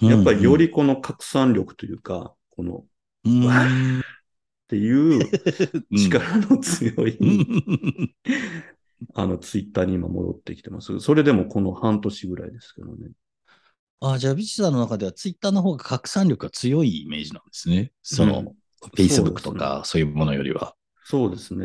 [0.00, 2.84] やっぱりよりこの拡散力というか、この
[3.24, 3.68] うん、わっ
[4.68, 5.30] ていう
[5.96, 8.14] 力の強い、うん
[9.14, 10.98] あのツイッターに今戻ってきてます。
[11.00, 13.10] それでもこの半年ぐらいですけどね。
[14.00, 17.92] あ、じゃあ、ビチさんの中ではツイッターの方が拡散力が強いイメージなんですね。
[18.02, 18.54] その、うん
[18.96, 20.74] Facebook とかそういうものよりは。
[21.04, 21.64] そうですね。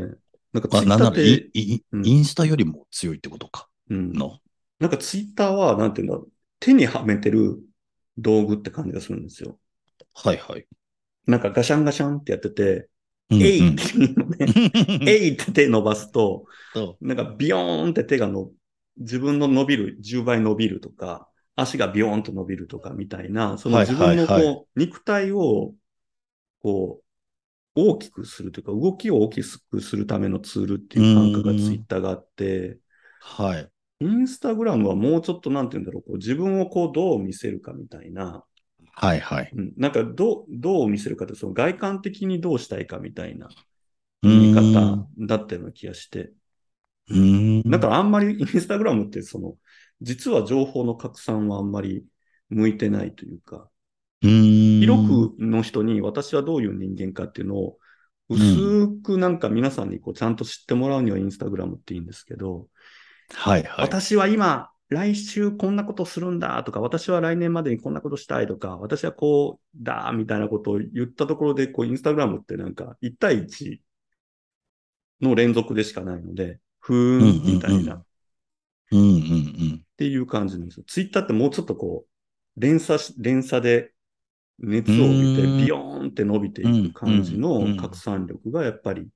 [0.54, 3.68] なんかツあ、イッターって、イうんインスタよりも強いってことか。
[3.90, 4.40] うん、の。
[4.80, 7.60] なんかツイッターは、なんていうんだろう、手にはめてる
[8.22, 9.60] 道具って感じがするんですよ。
[10.14, 10.68] はいはい。
[11.26, 12.90] なんかガシャンガシャンってやってて、
[13.30, 14.48] うんえいっていうのね、
[15.08, 18.52] えいって手伸ばすと、そなんかビヨーンって手がの、
[18.98, 25.76] 自分の伸びる、10倍伸びるとか、足がビヨーンと伸びるとかみたいな、そのはい自分のこう、はいは肉体を、
[26.62, 27.06] こう、
[27.76, 32.80] 大きくするというか、動きを大きくするためのツールっていう感覚がうんツイッターがあって、
[33.20, 33.72] はい。
[34.00, 38.44] インスタグラムはもうちょっとなんて言うんだろう、こう自分をこうどう見せるかみたいな、
[38.94, 39.52] はいはい。
[39.56, 43.50] うん、なんかどう、どう見せるかって、その外観的にどうしたいかみたいな
[44.24, 46.32] う見方だったような気がして。
[47.10, 47.70] うーん。
[47.70, 49.58] だからあんまり インスタグラムってその、
[50.02, 52.06] 実は情報の拡散はあんまり
[52.50, 53.70] 向いてないというか、
[54.22, 57.78] うーん、広くの人に私はどういう人間かっていうのを
[58.30, 62.68] 薄くなんか皆さんにこうちゃんと知ってもらうにはインスタグラムっていいんですけど、
[63.36, 63.86] はいはい。
[63.86, 73.82] 私は今、来週こんなことするんだとか、私は来年までにこんなことしたいとか、私はこうだみたいなことを言ったところで、こうインスタグラムってなんか1対1
[75.22, 78.06] の連続でしかないので、ふーんみたいなっ
[78.92, 79.16] うんうんう
[79.76, 79.86] ん。
[79.98, 80.84] ていう感じなんですよ。
[80.88, 82.06] ツイッターってもうちょっとこ
[82.58, 83.94] う、連鎖し、連鎖で
[84.60, 89.10] 熱を帯びてビヨーンって伸びていく感じの拡散力がやっぱり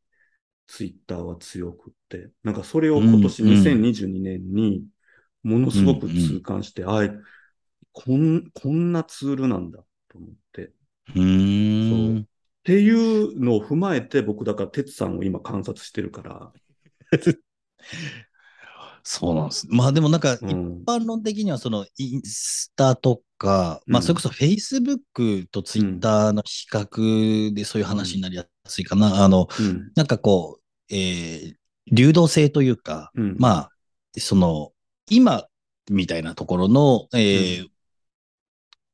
[0.67, 4.85] ツイッターは強くって、なんかそれを今年うんうん2022年に
[5.43, 7.11] ものすごく痛感して、あい、
[7.93, 10.63] こん、こんなツールなんだと思って。
[10.65, 10.73] っ
[11.15, 11.21] うー
[12.19, 12.27] ん。
[12.63, 16.53] ていうのを踏まえて僕だから哲さんを今観察してるから、
[19.03, 19.67] そうなんです。
[19.69, 24.03] まあでもなんか、一うん、般論的にはそのインスタとか、まあうん。
[24.03, 29.23] それこそ Facebook と Twitter の比較でそういう話になりやすいかな。
[29.23, 31.53] あの、うん、なんかこう、えー
[31.91, 33.71] 流動性というか、うん、まあ、
[34.17, 34.71] その、
[35.09, 35.47] 今
[35.91, 37.69] みたいなところの、えーう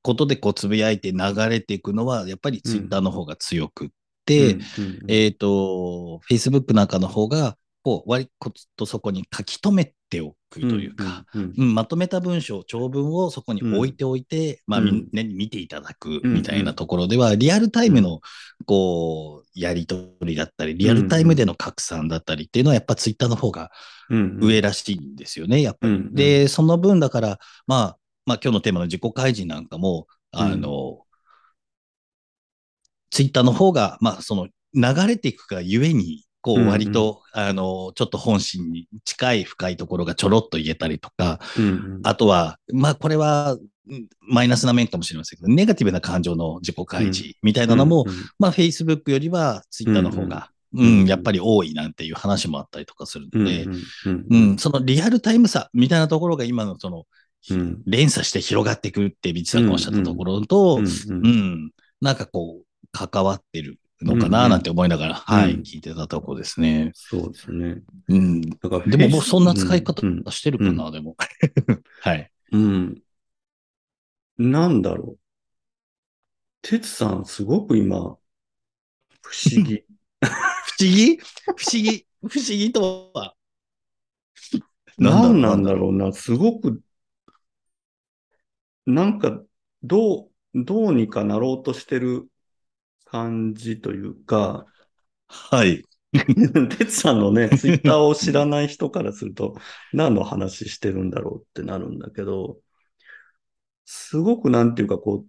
[0.01, 3.89] ことでこうつぶやいて流れていくのは、やっぱりツイッターの方が強くっ
[4.25, 5.03] て、うん、うん。
[5.07, 7.57] えっ、と、Facebook なんかの方が、
[7.89, 8.29] こう、割
[8.75, 11.25] とそこに書き留めておくというか、、
[11.55, 14.97] まとめた文章、長文をそこに置いておいて、まあ、みうん。
[14.97, 18.21] んなに見ていただくうんみたいなところでは、リアルタイムの、
[18.67, 23.71] こう、やりとりだったり、リアルタイムでの拡散だったりっていうのは、やっぱツイッターの方が
[24.11, 26.09] うん、上らしいんですよね、やっぱり。
[26.11, 27.97] で、その分だから、まあ、
[28.27, 30.99] まあ今日のテーマの自己開示なんかも、あの、
[33.09, 42.01] ツイッターの方が、まあその流れていくがゆえに、こうんううん割と、あの、ちょっと本心に近い深いところがちょろっと言えたりとか、うんうん。
[42.03, 43.55] あとは、まあこれは、う
[43.95, 51.01] んマイナスな面かもしれませんけど、ネガティブな感情の自己開示みたいなのも、うんまあ Facebook よりは Twitter の方が、うんうん。
[51.01, 53.73] うん、やっぱり多いなんていう話もあったりとかするので、うん
[54.05, 57.05] うんうん、そのリアルタイムさみたいなところが今のその、
[57.49, 57.81] うん。
[57.87, 61.25] 連鎖して広がっていくって、ビッチさんがおっしゃったところと、ううん、ん。
[61.25, 61.71] うん
[62.01, 66.91] なんかこう、関わってるのかなうんうんなんて思いながら、はい、うん聞いてたとこですね。
[66.93, 67.81] そうですね。
[68.07, 68.41] うん。
[68.41, 71.15] だからでも僕そんな使い方うんしてるかな、でも。
[72.01, 72.31] はい。
[72.51, 73.01] うん。
[74.37, 75.19] なんだろう。
[76.61, 78.17] 哲さん、すごく今、
[79.21, 79.83] 不思議。
[80.21, 81.17] 不思議？
[81.17, 82.05] 不思議？
[82.21, 83.35] 不思議とは。
[84.97, 86.11] 何なんだろろうな。
[86.11, 86.81] すごく、
[88.85, 89.41] なんか、
[89.83, 92.27] どう、どうにかなろうとしてる
[93.11, 94.73] 感じというか、う。
[95.27, 95.83] はい。
[96.13, 99.55] 哲さんのね、 ツイッターを知らない人からすると、
[99.93, 102.59] 何の話してるんだろうってなるんだけど、
[103.85, 105.27] すごくなんていうかこう、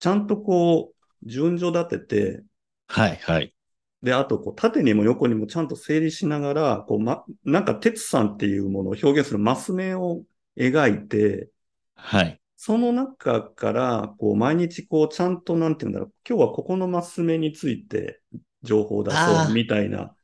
[0.00, 2.44] ちゃんとこう、順序立てて、
[2.88, 3.54] はい、はい。
[4.02, 10.22] で、あとこう、縦にも横にもちゃんと整理しながら、こう、ま、なんか哲さんっていうものを表現するマス目を
[10.56, 11.50] 描いて、
[11.94, 12.40] はい。
[12.56, 18.22] その中から、こう、毎日こう、ちゃんとなんていうんだろう、今日はここのマス目について
[18.62, 20.16] 情報を出そうみたいな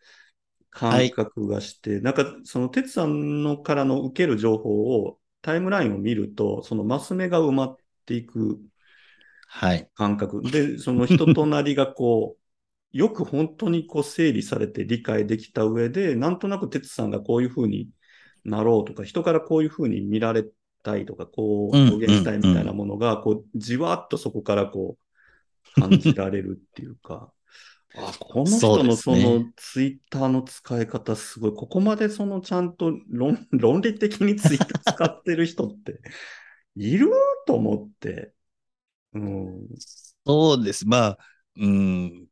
[0.73, 8.61] 感覚がして、なんかその哲さんのからの受ける情報をタイムラインを見ると、そのマス目が埋まっていく
[9.47, 9.91] はい。
[9.95, 10.49] 感覚。
[10.51, 12.43] で、その人となりがこう、
[12.97, 17.91] よく本当にこう整理されて理解できた上で、なんとなく哲さんがこういう風に
[18.45, 20.45] なろうとか、人からこういう風に見られ
[20.83, 24.99] たいとか、こううん表現したいみたいなものが、こう、じわっとそこからこ
[25.77, 27.33] う、感じられるっていうか、
[27.95, 36.01] あ、この人のそのツイッターの使い方すごい、ここまでそのちゃんと論論理的にツイッター使ってる人って
[36.77, 37.11] いる
[37.47, 38.33] と思って。
[39.15, 39.69] うん。
[40.27, 40.87] そうです。
[40.87, 41.19] まあ、
[41.57, 42.27] うん、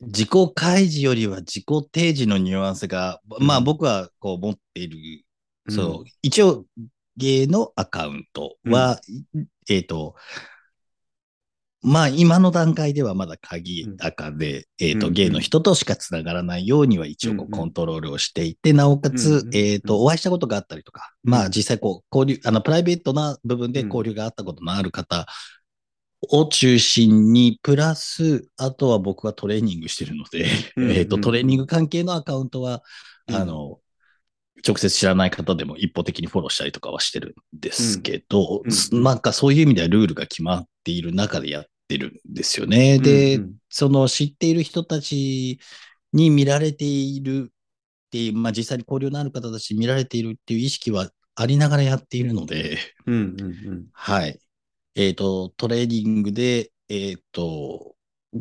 [0.00, 5.24] 自己開示よりは自己提示のニュアンスが、まあうん僕はこう持っている、
[5.66, 5.70] う。
[5.70, 5.74] ん。
[5.74, 6.64] そう、一応
[7.22, 9.00] 芸のアカウントは、
[9.70, 10.16] えっ、と、
[11.84, 19.56] まあ今の段階ではまだ鍵赤で、えっ、と、うん芸の人としかつながらないようには一応こううんコントロールをしていて、なおかうんつう、ん。
[19.56, 25.26] えっ、と、お会いしたことがあったりとか、まあ実際こう交流、あの、プライベートな部分で交流があったことのある方
[26.28, 32.82] を中心に、プラス、あとは僕はトレーニングしてるので、うんえっと、うんトレーニング関係のアカウントは、
[33.28, 33.36] うん。
[33.36, 33.78] あの、
[34.66, 42.98] 直接知らない方でも一方的にフォローしたりとかはしてるんですけど、うんうんなんかそういう意味ではルールが決まっている中でやってるんですよね。
[42.98, 45.58] で、うんうんその知っている人たち
[46.12, 53.44] に見られているっていう、まあ実際に交流のある方たちに見られているっていう意識はありながらやっているので、うんうんう
[53.74, 54.38] んはい。
[54.94, 57.94] えっ、と、トレーニングで、えっ、と、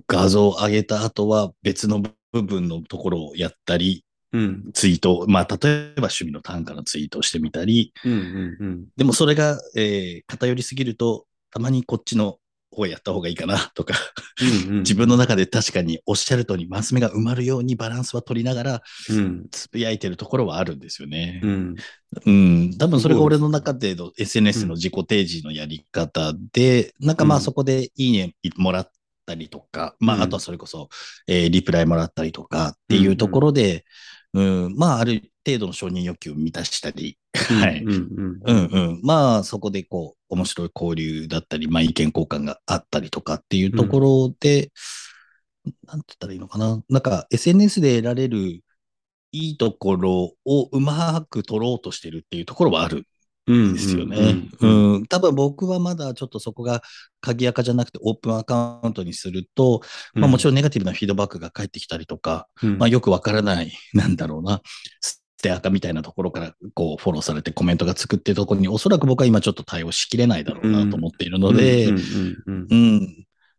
[0.07, 2.03] 画像を上げた後は別の
[2.33, 4.03] 部分のところをやったり、
[4.33, 4.71] うん。
[4.73, 5.17] ツイート。
[5.19, 8.85] を、まあ、例えば趣味の単価のツイートをしてみたり、うんうんうん。
[8.95, 12.37] でもそれが、えー偏りすぎると、たまにこっちの
[12.71, 13.93] 方やった方がいいかな とか、
[14.41, 14.79] うんうん。
[14.79, 19.47] 自分の中で確かにおっしゃる通り、マス目が埋まるようにバランスは取りながら、うん。
[19.51, 21.41] つぶやいてるところはあるんですよね。
[21.43, 21.47] う。
[21.47, 21.75] ん。
[22.25, 22.77] うん。
[22.77, 27.39] 多分それが俺の中での SNS の自己提示のやり方で、なんかまうん。
[27.39, 28.91] あそこでいいねもらっ
[29.25, 30.21] たりとか、まうん。
[30.21, 30.89] ああとはそれこそ、
[31.27, 33.85] えーリプライもらったりとかっていうところで、
[34.33, 37.83] うん、まあある程度の承認欲求を満たしたり、はい。
[37.83, 38.99] うんうんうんうん。
[39.03, 44.71] まあ、そこでこう、面白い交流だったり、まあ、意見交換があったりとかっていうところで、
[45.85, 46.81] なんて言ったらいいのかな。
[46.89, 48.61] なんか、SNS で得られる
[49.31, 53.05] いいところをうまく取ろうとしてるっていうところはあるうんん
[53.73, 54.49] ですよね。
[55.09, 56.81] 多分僕はまだちょっとそこが
[57.19, 59.81] 鍵垢じゃなくてオープンアカウントにすると、
[60.13, 62.77] まあもちろんネガティブなフィードバックが返ってきたりとか、うん。
[62.77, 64.61] まあ、よくわからない、なんだろうな、
[65.01, 71.91] ステアカみたいなところからこうフォローされてコメントがつくっていうところに、おそらく僕は今ちょっと対応しきれないだろうなと思っているので、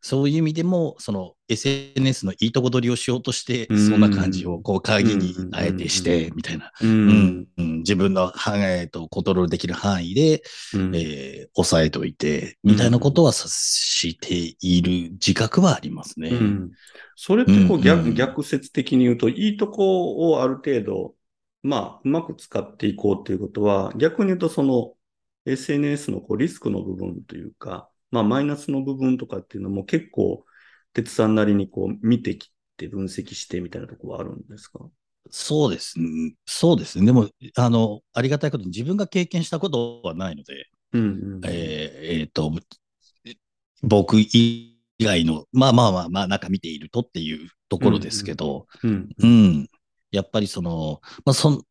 [0.03, 3.79] そういう意味でも、その SNS のいいとこ取りをしようとして、うん。
[3.89, 7.09] そんな感じをこう鍵にあえてして、みたいな、ううん。
[7.11, 7.79] んうん。
[7.79, 10.43] 自分の範囲とコントロールできる範囲で、
[10.75, 10.97] うん。
[10.97, 16.31] えー抑えておいて、みたいなことはさしている自覚はありますね。
[16.31, 16.71] うん。
[17.15, 18.15] それってこううん逆,、うん。
[18.15, 21.15] 逆説的に言うと、いいとこをある程度、
[21.63, 24.95] まあ、うまく使っていこうということは、逆に言うとその
[25.45, 30.45] SNS のこうリスクの部分というか、まあ、マイナスの部分とかっていうのも結構、
[30.93, 34.81] 鉄さんなりにこう見てきて分析してみたいなところはあるんですか？
[35.31, 36.35] そうですね。
[36.45, 37.07] そうですね。
[37.07, 41.07] でも、あの、ありがたいことに自分が経験したことはないので、うんう
[41.39, 42.53] んえーえーと、
[43.83, 49.69] 僕以外の、まあまあまあまあ、中見ているとっていうところですけど、うんうん、
[50.11, 51.63] やっぱりその、まあ、その、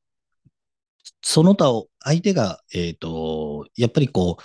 [1.21, 4.43] その他を、相手が、えっ、と、やっぱりこう、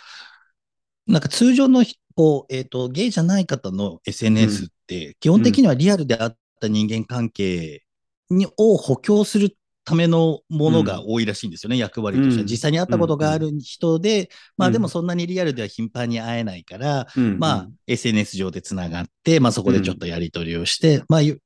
[1.07, 7.85] なんか通常のひ、こう、えっ、と、ゲイじゃない方の SNS って、基本的にはリアルであった人間関係
[8.31, 12.37] に、を補強するためのものが多いらしいんですよね、役割として。
[12.39, 12.41] は。
[12.41, 12.47] うん。
[12.49, 14.73] 実際に会ったことがある人で、まあうん。
[14.73, 17.39] でもそんなにリアルでは頻繁に会えないから、うん。
[17.39, 21.41] まあ、SNS 上でつながって、まあ、そこでちょっとやり取りをして、まあ、ゆ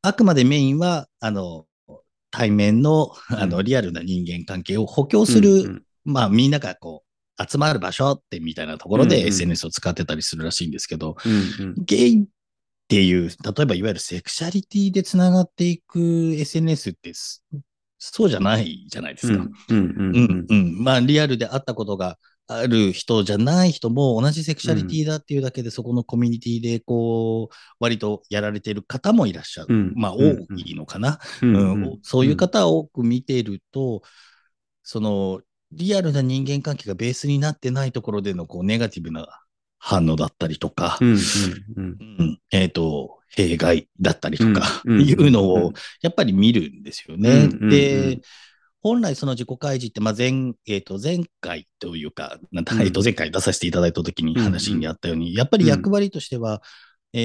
[0.00, 1.66] あくまでメインは、あの、
[2.30, 3.64] 対面の、あの、うん。
[3.64, 5.82] リアルな人間関係を補強すうる、ん。
[6.06, 7.09] まあ、みんながこう、
[7.48, 12.26] 集まる場所ってみたいなところでうんうん SNS を使ってたりするらしいんですけど、うんうんゲイっ
[12.90, 17.44] ていう、例えばいわゆるセクシャリティでつながっていく SNS ってす、
[17.98, 19.34] そうじゃないじゃないですか。
[19.34, 20.82] うんうんううんんうん。
[20.82, 29.72] まあ、リアルで会ったことがある人じゃない人も、同じセクシャリティだっていうだけで、そこのコミュニティで、こう、割とやられている方もいらっしゃる。
[29.72, 31.20] うんまあ、うん多いのかな。
[31.42, 34.02] ううんんそういう方を多く見ていると、
[34.82, 39.42] その、リアルな人間関係がベースになってないところでの、こう、ネガティブな
[39.78, 40.98] 反応だったりとか、
[42.50, 47.48] えっ、と、弊害だったりとか、いうのを、やっぱり見るんですよね。
[47.48, 48.20] で、
[48.82, 52.82] 本来その自己開示って、まあ前、えっ、と、前回というか、なんだうん。
[52.82, 56.62] えっと、前回出させていただいたときに話にあったように、やっぱり役割としては、
[57.12, 57.18] え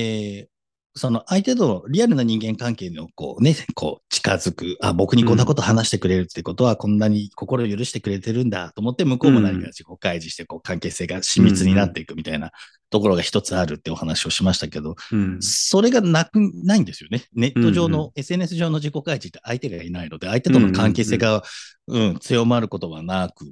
[0.46, 0.55] ー
[0.98, 12.52] その相手とのリアルな人間関係のこうね、こう近づく、あ、僕にこんなこと話してくれるってことは、こんなに心を許してくれてるんだと思って、向こうも何か自己開示して、こう関係性が親密になっていくみたいな
[12.90, 15.38] ところが一つあるってお話をしましたけど、うん。
[15.42, 17.26] それがなく、ないんですよね。
[17.34, 21.44] ネット上の、うん SNS 上の自己開示って相手がいないので、相手との関係性が、
[21.88, 23.46] うん強まることはなく、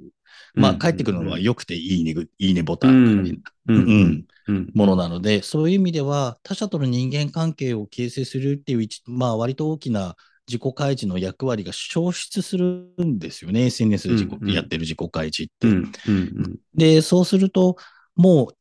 [0.54, 4.26] まあ、帰ってくるのは良くていいねぐ、いいねボタンみたいな、うん。
[4.74, 13.66] ものなので、そういう意味では、他者との人間関係を形成するっていう一、まあ、割と大きな自己開示の役割が消失するんですよね。
[13.66, 14.48] SNS で自己、うん。
[14.48, 14.54] うん。
[14.54, 15.66] やってる自己開示って。
[15.66, 15.92] うん。
[16.06, 16.56] うん。
[16.74, 17.76] で、そうすると、
[18.14, 18.56] もう、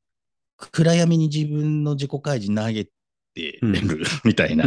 [0.71, 4.65] 暗闇に自分の自己開示投げてる、 みたいな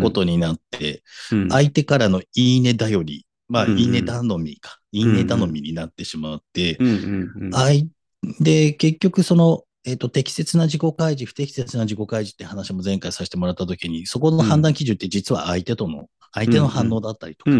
[0.00, 1.02] ことになって、
[1.32, 1.48] うん。
[1.48, 6.78] 相手からのいいね頼り、まあ、いいね頼みか、いいね頼みになってしまって、
[8.40, 17.50] で、結局その、えっ、と、適切な自己開示、不適切な自己開示って話も前回させてもらったときに、そこの判断基準って実は相手との、相手の反応だったりとか、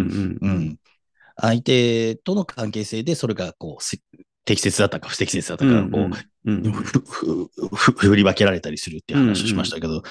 [1.37, 4.01] 相手との関係性でそれがこう、せ
[4.45, 6.11] 適切だったか不適切だったか、こう、
[7.97, 10.03] 振り分けられたりするっていう話をしましたけど。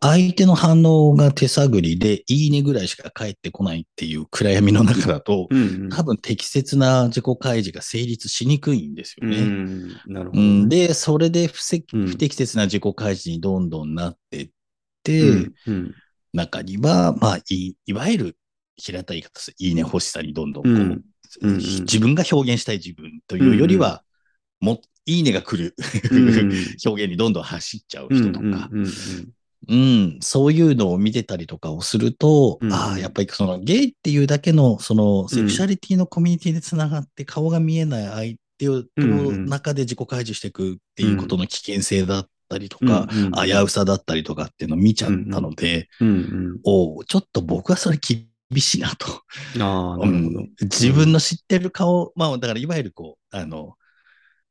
[0.00, 5.88] 相手の反応が手探りで、いいねぐらいしか返ってこないっていう暗闇の中だと、うんうん。
[5.88, 9.40] 多分適切な自己開示が成立しにくいんですようね。
[9.42, 9.88] ん。
[10.06, 14.50] なるほどで、それで不不適切な自己開示にどんどんなってっ
[15.02, 15.94] て、うん、うん。
[16.32, 18.38] 中には、まあ、いいわゆる
[18.76, 19.54] 平たい言い方です。
[19.58, 21.02] いいね欲しさにどんどんこう、うんうんうん
[21.42, 24.02] 自分が表現したい自分というよりは、
[24.60, 25.74] もいいねが来る
[26.10, 26.28] うん
[26.84, 29.28] 表現にどんどん走っちゃう人とか、うんうんうん、
[30.20, 32.72] そういうのを見てたりとかをすると、うん。
[32.72, 43.32] ああ、やっぱりそのゲイっていうだけの、そのセクシャリティのコミュニティでつながって顔が見えない相手とうんうん中で自己開示していくっていうことの危険性だったりとうんか、うんうん。
[43.32, 48.26] 危うさだったりとかっていうのを見ちゃったので、うんうんおうちょっと僕はそれ厳
[48.60, 49.06] しいなと。
[49.60, 50.40] ああ、なるほど。
[50.40, 50.50] うん。
[50.62, 53.74] 自分の知ってる顔、まあだからいわゆるこう、あの、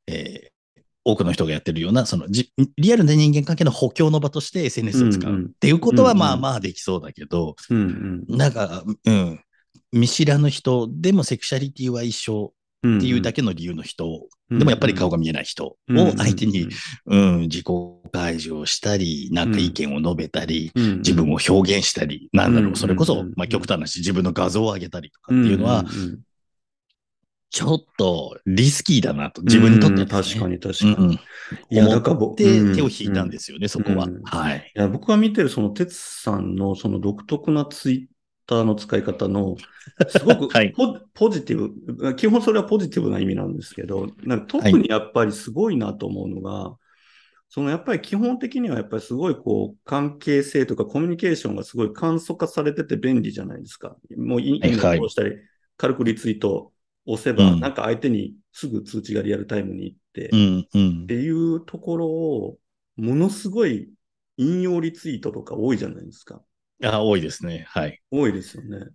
[0.06, 0.55] えー
[1.06, 5.30] 多くの人がやってるような、そのじリアルな人間関係の補強の場として SNS を使う。
[5.30, 5.46] うんうん。
[5.46, 6.18] っていうことはうんうん。
[6.18, 9.40] まあまあできそうだけど、うんなんか、うん、
[9.92, 12.52] 見知らぬ人でもセクシャリティは一緒
[12.82, 12.98] うん。
[12.98, 14.04] っていうだけ、けの理由の人、
[14.50, 15.76] うんでもやっぱり顔が見えない人を
[16.16, 16.68] 相手に、
[17.06, 17.66] うん、自己
[18.12, 22.70] 開示をしたり、なんか意見を述べたり、自分を表現したり、なんだろう。
[22.70, 26.20] んう、それこそうん、まあ極端な話、自分の画像を上げたりとかっていうのは、んんん
[27.50, 30.94] ちょっとリスキーだなと、自分にとってね確かに確かに。
[30.94, 31.18] うんうん
[31.70, 34.22] いや、だから僕、でうん手を引いたんですよね、そこはうん。
[34.24, 34.72] はい。
[34.74, 38.14] いや、僕が見てるその哲さんのその独特なツイッ
[38.46, 39.56] ターの使い方の、
[40.08, 46.76] すごく はいポ,、ポジティブ、基本それはポジティブな意味なんですけど、なんか特にやっぱりすごいなと思うのが、
[47.48, 53.96] そのやっぱり基本的にはやっぱりすごいこう関係性とかコミュニケーションがすごい簡素化されてて便利じゃないですか。
[54.16, 55.36] もういいはいはいいいねを押したり、
[55.76, 56.72] 軽くリツイート
[57.06, 62.58] 押せば、うんなんか相手にすぐ通知がリアルタイムに行って、うんうんっていうところを、
[62.96, 63.88] ものすごい
[64.36, 66.42] 引用リツイートとか多いじゃないですか。
[66.82, 67.64] あ、多いですね。
[67.68, 68.00] はい。
[68.10, 68.86] 多いですよね。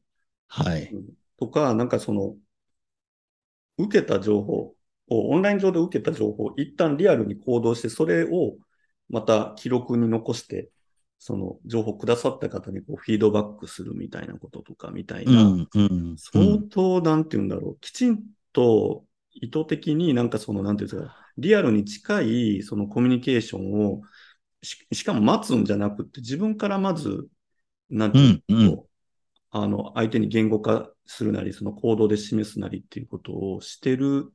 [0.48, 0.90] はい。
[0.94, 1.04] うん
[1.40, 2.36] とか、なんかその、
[3.80, 4.76] 受けた情報を、
[5.08, 8.58] オンライン上で受けた情報を一旦リアルに行動して、それを
[9.10, 10.70] また記録に残して、
[11.24, 16.16] その情報くださった方にこうフィードバックするみたいなこととかみたいな、うんうん。
[16.18, 24.02] 相当、なんて言うんだろう、きちんと意図的になんかその、なんていうんですか、リアルに近いそのコミュニケーションを
[24.64, 27.28] し、しかも待つんじゃなくて、自分からまず、
[27.92, 28.84] なんていうの、うんうん
[29.52, 34.34] あの、相手に言語化するなり、その行動で示すなりっていうことをしてる。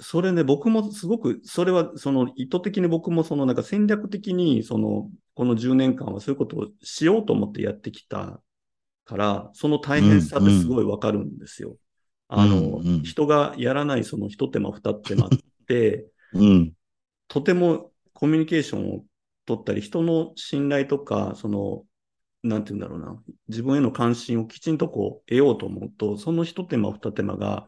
[0.00, 8.40] それね、僕もすごく、それはその意図的に僕もそのなんか戦略的に、その、この10年間はそういうことをしようと思ってやってきた
[9.04, 11.76] から、その大変さってすごいわかるんですよ。
[12.28, 15.30] あの、うんうん人がやらないその一手間二手間っ
[15.66, 16.72] て、 うん。
[17.26, 19.04] とてもコミュニケーションを
[19.46, 21.84] 取ったり、人の信頼とか、その、
[22.42, 27.66] なんて言うんだろうな、自分への関心をきちんとこう得ようと思うと、その一手間二手間が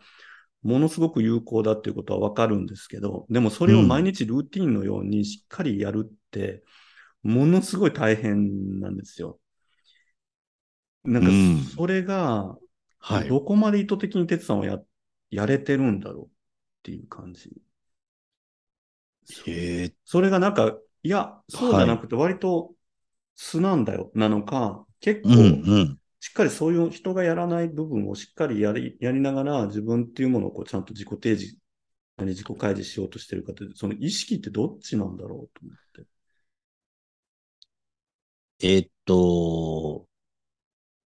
[0.62, 6.62] ものすごく有効だっていうことはわかるんですけど、でもそれを毎日ルーティンのようにしっかりやるって、
[7.22, 9.40] ものすごい大変なんですよ。
[11.04, 12.58] なんかうん、それが、
[12.98, 13.28] はい。
[13.28, 14.78] どこまで意図的に哲さんはや、
[15.30, 16.28] やれてるんだろうっ
[16.82, 17.50] ていう感じ。
[19.46, 22.74] へえそれがなんか、いや、そうじゃなくて割と
[23.36, 25.30] 素なんだよ、なのか、結構。
[26.20, 31.56] しっかりそういう人がやらない部分をしっかりやり、やりながら自分っていうものをこうちゃんと自己提示、
[32.18, 36.06] 何自己開示しようとしてるかって、その意識ってどっちなんだろうと思って。
[38.62, 40.06] えーっと、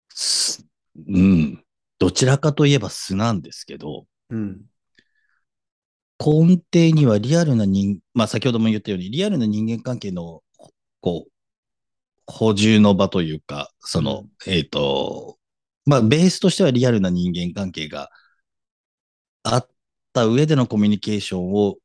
[0.09, 0.65] す
[1.07, 1.63] うん。
[1.99, 4.65] どちらかといえば素なんですけど、うん。
[6.19, 10.43] 根底にはリアルな人、まあ先ほども言ったように、リアルな人間関係の、
[10.99, 11.31] こう、
[12.27, 15.37] 補充の場というか、その、えっ、と、
[15.85, 18.11] まあベースとしてはリアルな人間関係が
[19.43, 19.69] あっ
[20.13, 21.77] た上でのコミュニケーションを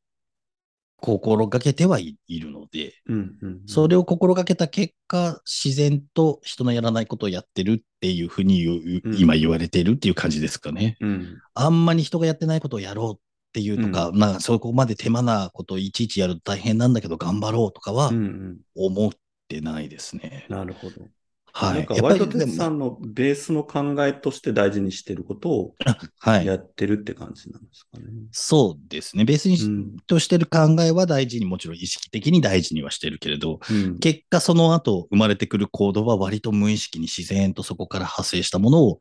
[1.03, 3.37] 心がけてはいいるので、うん。
[3.43, 3.61] うん。
[3.67, 10.97] それを心がけた結果、自然と人のやらないことをやってるっていうふうに言う、うん今言われてるっていう感じですかね。
[11.01, 11.39] うん。
[11.55, 13.21] あんまり人がやってないことをやろうっ
[13.53, 18.17] ていうとか、まあそこまで手間なことをいちいちやると大変なんだけど頑張ろうとかはうん。
[18.17, 18.59] うん。
[18.77, 19.13] 思っ
[19.55, 20.49] てないですね。
[20.49, 21.11] なるほど。
[21.53, 21.81] はい。
[21.81, 25.77] なんかやっぱ割とりでも哲さんのベースの考えとして大事にしてることを
[26.21, 26.49] はい。
[26.49, 28.07] やってるって感じなんですかね。
[28.31, 29.25] そうですね。
[29.25, 34.01] ベースにしうんとしてる考えは大事にもちろん意識的に大事にはしてるけれど、うん。
[34.01, 38.99] 結果その後生まれてくる行動は割と無意識に自然とそこから派生したものを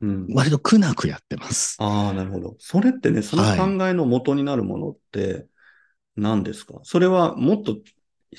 [0.00, 0.34] うん。
[0.34, 1.78] 割と苦なくやってます。
[1.78, 2.56] ああ、なるほど。
[2.58, 5.48] それってね、そのはい考えの元になるものって
[6.16, 7.78] 何ですか、それはもっと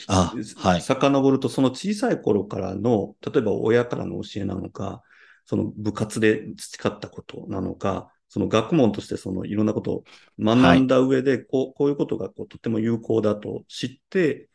[0.07, 5.01] あはい遡ると、その小さい頃からの、例えば親からの教えなのか、
[5.45, 10.03] その部活で培ったことなのか、その学問としてそのいろんなことを
[10.39, 14.47] 学んだ上で、こうこういうことがこうとても有効だと知って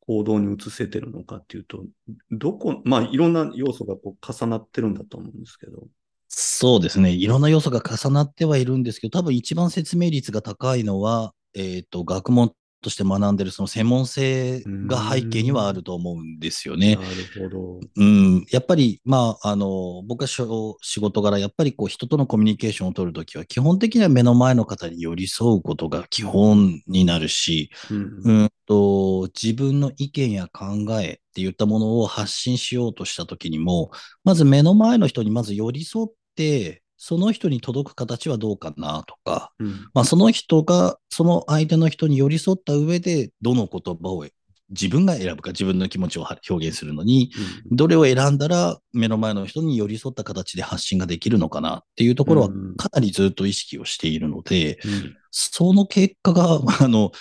[0.00, 1.84] 行動に移せてるのかっていうと、
[2.30, 5.86] どこ、まあいろんな要素がこう重なってるんだと思うんですけど。
[6.28, 7.10] そうですね。
[7.10, 16.96] いろんな要素が重なってはいるんですけど、多分一番説明率が高いのは、えっ、と、学問として学んでるその専門性が背景にはあると思うんですよね。
[16.96, 17.08] なる
[17.42, 17.80] ほど。
[17.96, 33.90] うん、やっぱり、まあ、あの、僕は仕事柄、やっぱりこう人とのコミュニケーションを取るときは、基本的には目の前の方に寄り添うことが基本になるし、うんうんと、自分の意見や考えっていったものを発信しようとしたときにも、
[34.24, 39.88] まず目の前の人にまず寄り添って、その人に届く形はどうかなとか、うん。
[39.94, 44.26] まあ、その人が、その相手の人に寄り添った上で、どの言葉を
[44.70, 47.30] 自分が選ぶか、自分の気持ちを表現するのに、
[47.70, 52.76] どれを選んだら目の前の人に寄り添った形で発信ができるのかなっていうところはうん。
[52.76, 55.16] かなりずっと意識をしているので、うん。
[55.30, 57.12] その結果が、 あの、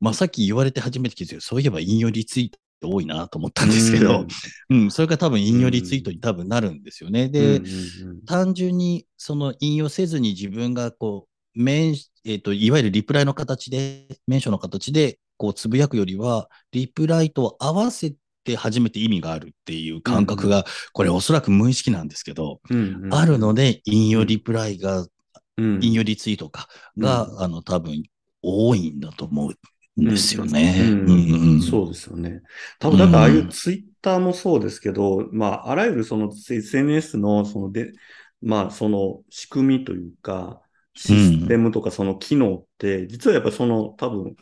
[0.00, 1.40] まあ、さっき言われて初めて気づいた。
[1.40, 4.26] そういえば引用リツイート多いなと思ったんですけど、
[4.70, 7.28] うん、それが多分引用リツイートに多分なるんですよね。
[7.28, 7.68] で、うんう
[8.14, 11.28] ん単純にその引用せずに自分がこう、
[11.60, 11.96] メン
[12.28, 18.14] えっ、と、いわゆるリプライの形で、メンションの形で、こう、つぶやくよりは、リプライと合わせ
[18.44, 23.14] て初めて意味があるっていう感覚が、これおそらく無意識なんですけど、うんうん。
[23.14, 25.06] あるので、引用リプライが、
[25.56, 25.80] うん。
[25.82, 26.68] 引用リツイートか、
[26.98, 27.42] が、うん。
[27.42, 28.02] あの、多分、
[28.42, 29.50] 多いんだと思う。
[29.50, 29.54] ん
[30.06, 30.74] ですよね。
[30.78, 30.86] うん。
[31.08, 31.52] うん。
[31.54, 31.60] うん。
[31.62, 32.42] そうですよね。
[32.78, 37.92] 多分、だからああいうツイッターもそうですけど、まあ、あらゆるその SNS の、そので、
[38.40, 40.62] まあ、その仕組みというか、
[40.94, 44.36] システムとかその機能って、実はやっぱその多分、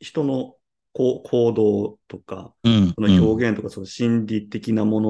[0.00, 0.56] 人の
[0.92, 2.94] こう行動とか、うん。
[2.94, 5.00] その表現とか、その心理的なも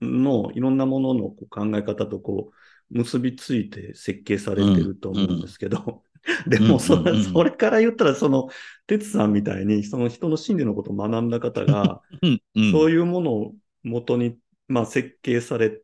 [0.00, 0.08] の
[0.46, 6.04] の、いろんなもののこう考え方とこう、結びついて設計されてると思うんですけど、
[6.46, 8.48] でもそそれから言ったら、その、
[8.90, 12.72] 哲さんみたいに、その人の心理のことを学んだ方が、 うんうん。
[12.72, 14.36] そういうものを元に、
[14.66, 15.80] まあ、設計され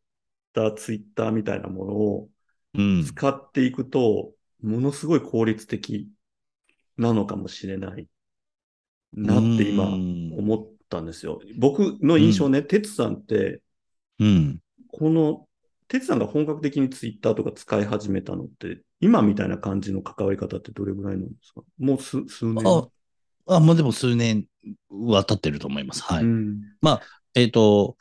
[0.52, 2.28] たツイッターみたいなものを
[2.74, 3.04] うん。
[3.04, 6.08] 使っていくと、ものすごい効率的
[6.96, 8.08] なのかもしれない
[9.12, 10.32] なって今うん。
[10.36, 11.40] 思ったんですよ。
[11.58, 13.62] 僕の印象ね、哲さんって、
[14.18, 14.60] うん。
[14.88, 15.46] この、
[15.88, 21.62] 哲さんが本格的にツイッターとか使い始めたのって、今みたいな感じの関わり方ってどれぐらいなんですか？
[21.78, 22.64] もう数数年。
[22.66, 22.88] あ、
[23.46, 24.46] あ、もうでも数年
[24.90, 26.02] は経ってると思います。
[26.02, 26.24] はい。
[26.24, 26.60] うん
[27.34, 27.96] えっ、と、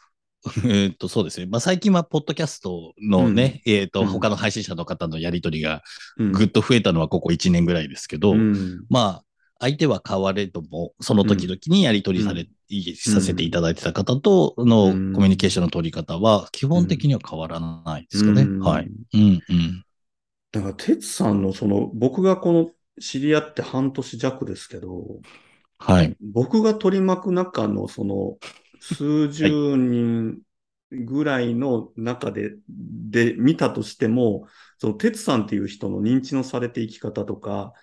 [0.65, 1.45] えっと、そうですね。
[1.45, 5.83] まあ、最近は、ポッドキャストのね、えっ、と、うん他の配信者の方のやりとりが
[6.17, 9.23] うんぐっと増えたのはここ1年ぐらいですけど、うんまあ、
[9.59, 12.47] 相手は変われども、その時々にやり取りされ、
[12.95, 18.43] させていただいてた方とのうんコミュニケーションの取り方は、基本的には変わらないですかね。
[18.43, 18.87] うんはい。
[19.13, 19.83] うんうん。
[20.51, 22.69] だから、哲さんのその、僕がこの
[22.99, 25.19] 知り合って半年弱ですけど、
[25.77, 26.15] はい。
[26.21, 28.37] 僕が取り巻く中のその、
[28.79, 30.39] 数十人
[30.91, 37.73] ぐらいの中で、で見たとしても、その、哲さんっていう人の認知のされて生き方とか、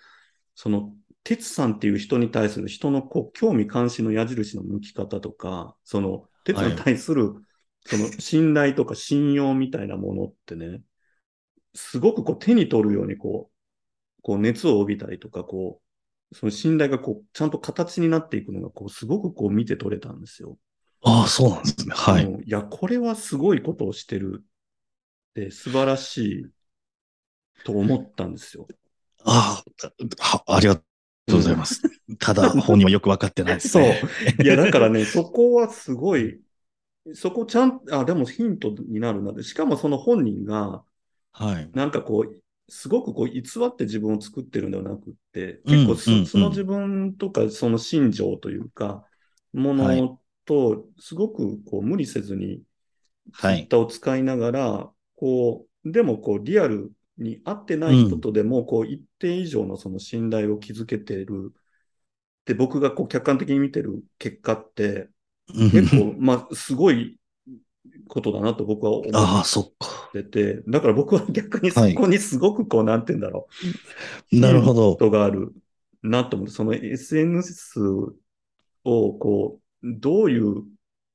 [0.55, 7.33] その、哲さんっていう人に対する人のこう興味関心の矢印の向き方とか、その、哲さんに対する、
[7.85, 10.81] その、信頼とか信用みたいなものってね、
[11.75, 13.52] すごくこう手に取るようにこう、
[14.23, 15.81] こう熱を帯びたりとか、こ
[16.33, 20.59] う、その信頼がこう、ちゃんと形になっていくのが、こう、すごくこう見て取れたんですよ。
[21.03, 21.93] ああ、そうなんですね。
[21.95, 22.23] はい。
[22.23, 26.51] うんいや、これはすごいことをしてるって、素晴らしい
[27.63, 28.67] と思ったんですよ。
[29.25, 29.87] ああ、
[30.19, 30.81] はありがと
[31.29, 31.81] うございます。
[32.19, 34.07] ただ、本人はよくわかってないですそう
[34.37, 34.43] ね。。
[34.43, 36.41] いや、だからね、そこはすごい、
[37.15, 40.85] そこちゃん、あ、でもヒントになるなで、しかもその本人が、
[41.31, 41.73] はい。
[41.73, 49.05] なんかこう、すごくこう偽って自分を作ってるんではなくって、うん結構そ,、うんうんその自分とかその心情というか、
[49.53, 52.61] もはいのと、すごくこう無理せずに、
[53.37, 61.53] ツはいイッターを使いながら、こう、でもこうリアルに会ってない人とでも、こう一定以上のその信頼を築けてる。
[62.45, 65.09] で、僕がこう客観的に見てる結果って、
[65.47, 67.19] 結構、まあ、すごい
[68.07, 70.09] ことだなと僕は思ってああ、そっか。
[70.09, 73.47] ってて、だから僕は逆にそこにすごくこう、なんて言うんだろ
[74.31, 74.39] う。
[74.39, 74.97] なるほどヒン。
[74.97, 75.53] トがある
[76.01, 77.81] なと思って、その SNS
[78.83, 80.63] をこう、どういう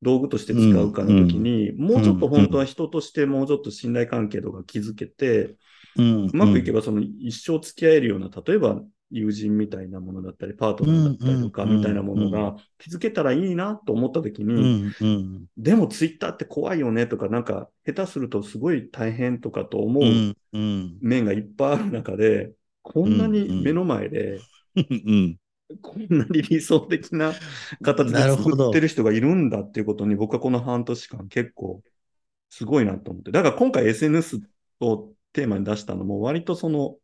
[0.03, 5.57] 道具として使うかの時に、もうちょっと本当は人としてもうちょっと信頼関係とか築けて、
[5.97, 8.81] うんうまくいけばその一生付き合えるような、例えば
[9.11, 15.47] 友人みたいなものだったり、パートナーだったりとかうんみたいなものが築けたらいいなと思った時うに、んうん。
[15.57, 20.35] でもツイッターって怖いよねとか、なんか下手するとすごい大変とかと思う
[21.01, 22.53] 面がいっぱいある中で、
[22.83, 24.41] こんなに目の前で、
[24.77, 25.39] うん
[25.83, 27.35] こんなに理想的な
[27.83, 31.83] 形で作ってる人がいるんだっていうことに、僕はこの半年間結構
[32.49, 33.31] すごいなと思って。
[33.31, 34.41] だから今回 SNS
[34.81, 36.97] をテーマに出したのも、割とその、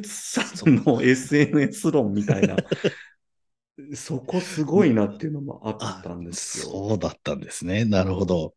[0.00, 2.56] 哲さんの SNS 論みたいな、
[3.94, 6.64] そこすごいなっていうのもあったんですよ。
[6.88, 7.84] そうだったんですね。
[7.84, 8.54] なるほど。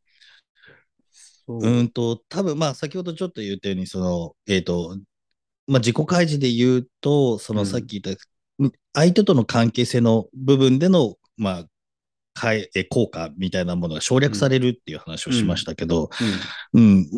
[1.12, 4.98] そううんと、多分まあ先ほどちょっと言ったように、その、えっ、と、
[5.68, 11.66] まあ自己開示で言うと、そのうんさっき言った、相手との関係性の部分での、まあ、
[12.34, 16.10] かええ効果みたいなものが省略されるっていう話をしましたけど、
[16.74, 17.10] うん。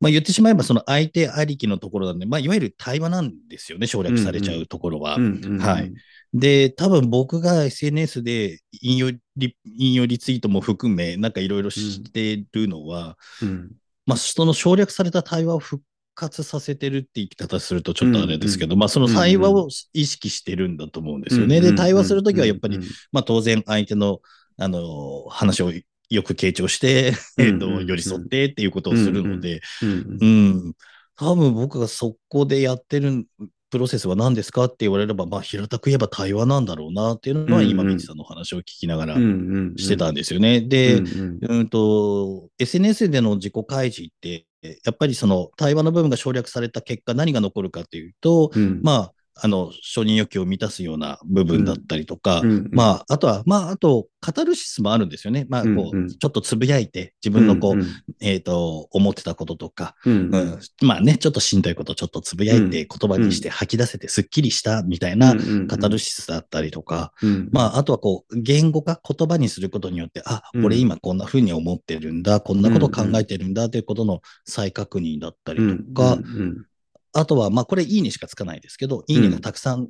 [0.00, 5.18] まあ言ってしまえばその相手ありきのところなんで、まあいわゆる対話なんですよね、省略されちゃうところは。
[5.18, 5.92] はい。
[6.32, 13.70] で、多分僕が SNS で引用リ引用リツイートも含め、なんかいろいろしてるのは、うん
[14.06, 15.84] まあ、その省略された対話を復
[16.14, 21.60] 活させてるって言い方するとちょっとあれですけど、まあ、その対話を意識してるんだと思うんですよね。
[21.60, 24.20] で、対話するときはやっぱり、うんまあ、当然相手の、
[24.58, 25.72] あの、話を
[26.10, 30.74] よく傾聴して、 えっと、寄り添ってっていうことをするので、うんうん。
[31.16, 33.26] 多分僕がそこでやってる
[33.70, 37.94] プロセスは何ですかって言われれば、まあ、平たく言えば対話なんだろうなっていうのは、今、うんうん。
[37.94, 40.60] ミチさんのお話を聞きながらしてたんですよね。
[40.60, 44.46] で、うんと、SNS での自己開示って、
[44.84, 48.80] やっぱりその対話の部分が省略された結果、何が残るかというと、うん。
[48.82, 49.12] まあ、
[49.42, 52.68] あの、承認欲求を満たすような部分だったりとか、うんうん。
[52.72, 55.46] まあ、あとは、まあ、あと、カタルシスもあるんですよね。
[55.48, 56.02] まあ、こう、うん。
[56.04, 57.86] うんちょっとつぶやいて、自分のこう、うん
[58.20, 60.12] えっ、と、思ってたこととか、うん。
[60.32, 65.34] うん、まあね、ちょっとしんどいことちょっとつぶやいて、言葉にして吐き出せてすっきりしたみたいな
[65.68, 67.48] カタルシスだったりとか、うん。
[67.52, 70.64] まあ、あとはこう、言語化、言葉にすることによって、あ、うん。
[70.66, 76.66] 俺今こんな風に思ってるんだ、こんなこと考えてるんだということの再確認だったりとか、うん
[77.12, 79.88] あとは、まあ、これいいねしかつかないですけど、いいねがたくさん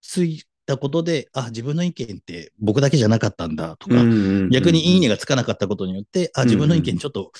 [0.00, 7.32] ついたことで、あ、自分の意見って僕だけじゃなかったんだとか、うん逆にいいねがつかなかったことによって、あ、うん自分の意見ちょっと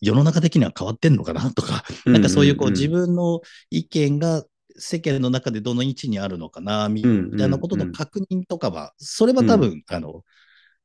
[0.00, 4.44] 世の中的には変わってんのかなとか、なんかそういうこううん自分の意見が
[4.76, 10.24] 世間の中でどの位置にあるのかな、みうんたいなことの確認とかは、それは多分、あの、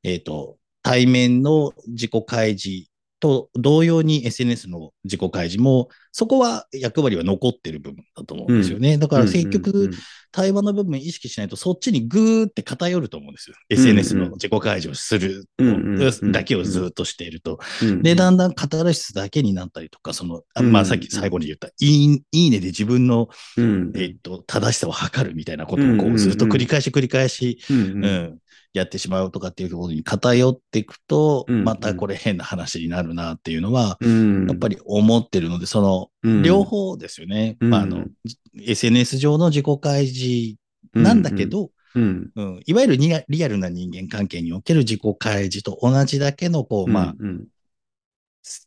[0.03, 2.89] えっ、と、対面の自己開示
[3.25, 8.99] と同様に SNS の自己開示も、そこは役割は残ってる部分だと思うんですよね。
[8.99, 9.89] だから結局、
[10.31, 13.55] 対話の部分意識しないと、そっちにぐーって偏ると思うんですよ。
[13.69, 17.59] SNS の自己開示をするうんうんだけをずっとしていると。
[17.81, 23.91] うんで、だんだんカタルシスだけになったりとか、その、あまあさっき最後に言った、いいいいねで自分の、うん。
[23.95, 28.05] えっと、正しさを測るみたいなことをうんうんうんこうずっと繰り返し繰り返し、うん。
[28.05, 28.39] う、ん、
[28.77, 34.47] やってしまうとかっていうところに偏っていくと、うんまたこれ変な話になるなっていうのは、うん。
[34.47, 36.43] やっぱり思ってるので、その、うん。
[36.43, 37.57] 両方ですよね。
[37.61, 37.69] うん。
[37.69, 38.05] まあ、あの、
[38.59, 40.57] SNS 上の自己開示
[40.93, 42.29] なんだけど、うん。
[42.35, 42.61] うん。
[42.65, 47.45] いわゆるリアリアルな人間関係における自己開示と同じだけの、こう、まあ、うん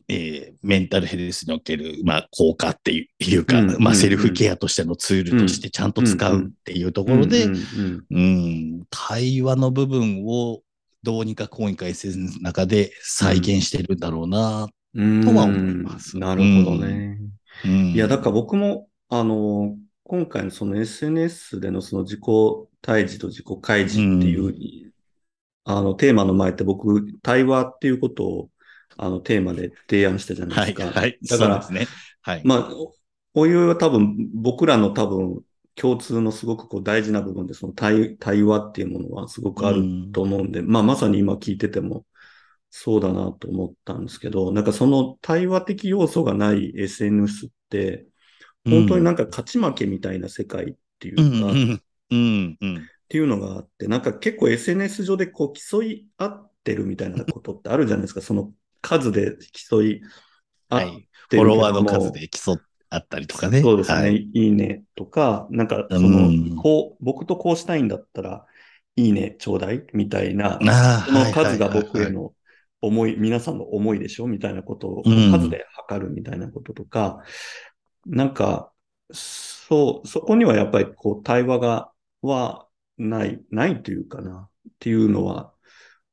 [0.09, 8.81] えーメンタルヘルスにおける、まあ、効果っていうか、うんまあ、うんセルフケアとしてのツールとしてちゃんと使うっていうところで、ううんうん。
[8.81, 10.61] ん、対話の部分を
[11.03, 14.69] どうにかこうにか SNS の中で再現してるんだろうな。
[14.95, 15.25] うん。
[15.25, 16.19] とは思います。
[16.19, 17.19] なるほどね。
[17.65, 22.21] うん、いや、だから僕も、あの、今回のその SNS でのその自己
[22.81, 24.93] 対峙と自己開示っていう、
[25.65, 28.51] あの、テーマの前って僕、対話っていうことを、
[28.99, 31.01] あの、テーマで提案したじゃないはい、ですか。
[31.01, 31.19] はい。
[31.23, 31.87] だからですね。
[32.23, 32.45] はい。
[32.45, 32.95] まあ、お
[33.35, 35.45] おいおいは多分、僕らの多分、
[35.75, 42.05] 共通のすごくこう大事な部分で、その対対話っていうものはすごくあると思うんで、まあまさに今聞いてても
[42.71, 48.07] そうだなと思ったんですけど、なんかその対話的要素がない SNS って、
[48.69, 52.91] 本当になんか勝ち負けみたいな世界っていううん、か、っうん、うん、うん。
[53.09, 60.01] ていうのがあって、なんか結構 SNS 上でこう競い合ってるみたいなことってあるじゃないですか、その数で競い
[60.69, 60.81] 合っ
[61.29, 63.61] てフォロワーの数で競ったりとかね。
[63.61, 63.97] そうですね。
[63.97, 64.29] はい。
[64.33, 68.47] い、いねとか、なんか、その、うんこう、僕とこうしたいんだったら、
[68.97, 72.33] いいねちょうだいみたいな、ああ、その数が僕への
[72.81, 77.23] 思い、皆さんの思いでしょみたいなことを、うん数で測るみたいなこととか、
[78.07, 78.73] なんか、
[79.13, 82.67] そう、そこにはやっぱりこう、対話が、は
[82.97, 85.53] ない、ないというかな、っていうのは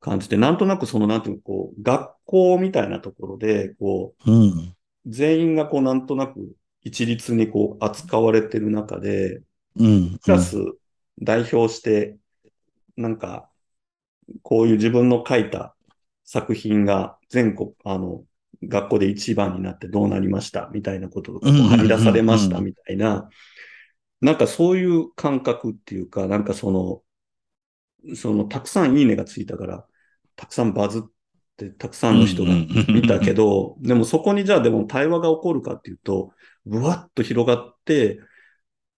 [0.06, 4.50] 感じで、なんとなくその、なんていうか、こう、学校みたいなところで、こうん。
[4.50, 4.76] う、
[5.08, 9.42] 全員がこう、なんとなく一律にこう、扱われてる中で、
[9.76, 10.20] うん。
[10.22, 10.58] クラス
[11.22, 12.18] 代表して、
[12.96, 13.50] なんか、
[14.44, 15.76] こういう自分の書いた
[16.24, 18.24] 作品が全国、あの、
[18.64, 20.70] 学校で一番になってどうなりました？
[20.72, 22.62] みたいなこととか、張り出されました？
[22.62, 23.30] みたいな、
[24.22, 29.86] なんかそういう感覚っていうか、なんかその、その、たくさんいいねがついたから、
[30.36, 31.02] たくさんバズっ
[31.58, 36.32] て、たくさんの人が見たけど、でもそこにじゃあでも対話が起こるかっていうと、
[36.66, 38.20] ぶわっと広がって、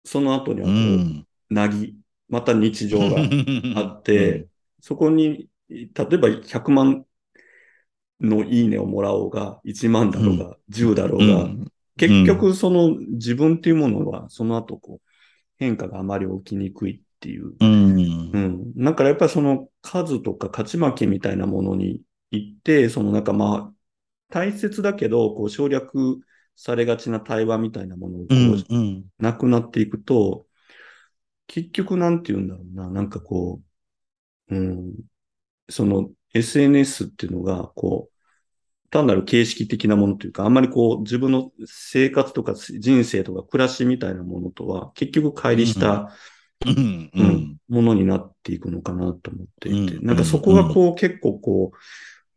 [0.06, 1.28] その後にはうこう、ん。
[1.54, 1.98] なぎ、
[2.30, 3.34] また日常が
[3.74, 4.48] あ あって、
[4.82, 7.06] そこに、例えば100万
[8.22, 11.56] のいいねをもらおうが、1万だろうが、10だろうが、
[11.98, 15.10] 結局その自分っていうものは、その後こう、
[15.58, 17.54] 変化があまり起きにくいっていう。
[17.60, 18.38] うんう。
[18.38, 18.74] ん。
[18.76, 22.02] だからやっぱりその数とか勝ち負けみたいなものに
[22.32, 23.74] 行って、そのなんかまあ、
[24.30, 26.20] 大切だけど、こう省略
[26.56, 28.34] されがちな対話みたいなものをこう。
[28.34, 29.06] うんうん。
[29.18, 30.46] なくなっていくと、
[31.48, 33.62] 結局なんて言うんだろうな、なんかこ
[34.50, 34.94] う、うん、
[35.70, 38.18] その SNS っていうのが、こう、
[38.90, 46.14] 単なる形式的なものというか、あんまりこう自分の生活とか人生とか暮らしみたいなものとは結局乖離した、
[46.66, 47.12] うん。
[47.14, 47.58] ううんん。
[47.70, 51.72] ものになっていくのかなと思っていて、うんなんかそこがこう結構こ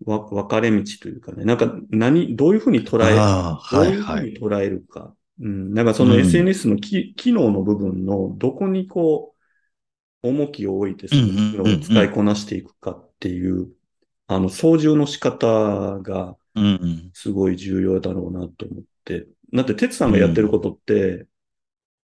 [0.06, 4.34] う、わ分かれ道というかね、なんか何、どういうふうに捉え、ああ、どうはいいうはい。
[4.34, 5.14] ふうに捉えるか。
[5.40, 5.74] うん。
[5.74, 9.34] なんかそのうん SNS のき、機能の部分のどこにこ
[10.22, 13.72] う、重きを置いてその機能を使いこなしていくかっていう、
[14.26, 16.36] あの、操縦の仕方が。
[17.14, 19.26] すごい重要だろうなと思って。
[19.52, 21.26] だって、哲さんがやってることって、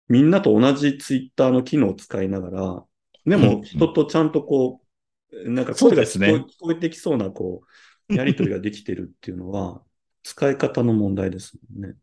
[0.08, 2.86] みんなと同じツイッターの機能を使いながら、
[3.26, 4.82] でうんも人とちゃんとこ
[5.32, 7.62] う、なんか声が聞こね聞こえてきそうな、こ
[8.10, 9.82] う、やりとりができてるっていうのは、
[10.24, 11.96] 使い方の問題ですもんね。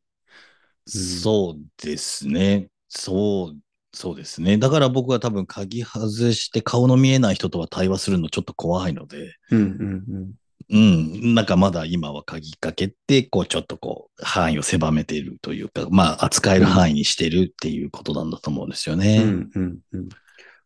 [0.86, 2.68] そうですね。
[2.88, 3.58] そう、
[3.94, 4.58] そうですね。
[4.58, 10.32] だから僕は多分鍵外して顔の見えない人とは対話するのちょっと怖いので、うんうんうん、
[10.68, 19.02] なんかまだ今は鍵かけて、こうちょっとこう範囲を狭めているというか、まあ扱える範囲にしてるっていうことなんだと思うんですようん。
[19.02, 19.20] うね。
[19.24, 20.00] んうんうん。
[20.00, 20.08] うん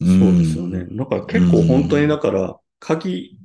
[0.01, 0.87] そうですよね。
[0.93, 3.39] だから結構本当にだから、鍵、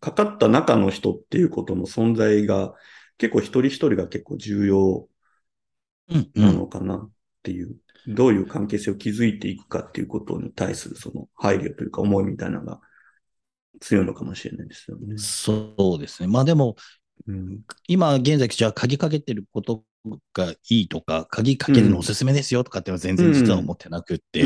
[0.00, 2.74] かかった中の人っていうことの存在が、
[3.18, 5.06] 結構一人一人が結構重要
[6.08, 7.10] うんうなんのかなっ
[7.42, 7.76] ていう、
[8.06, 12.80] どういう関係性を築いていくかっていうことに対するその配慮というか思いみたいなのが
[13.80, 15.18] 強いのかもしれないですよね。
[15.18, 16.28] そうですね。
[16.28, 16.76] まあでも、
[17.26, 17.60] うん。
[17.88, 19.84] 今現在じゃあ鍵かけてること
[20.32, 24.44] がいいとか、鍵かけるのおすすめですよとかっては全然実は思ってなくって、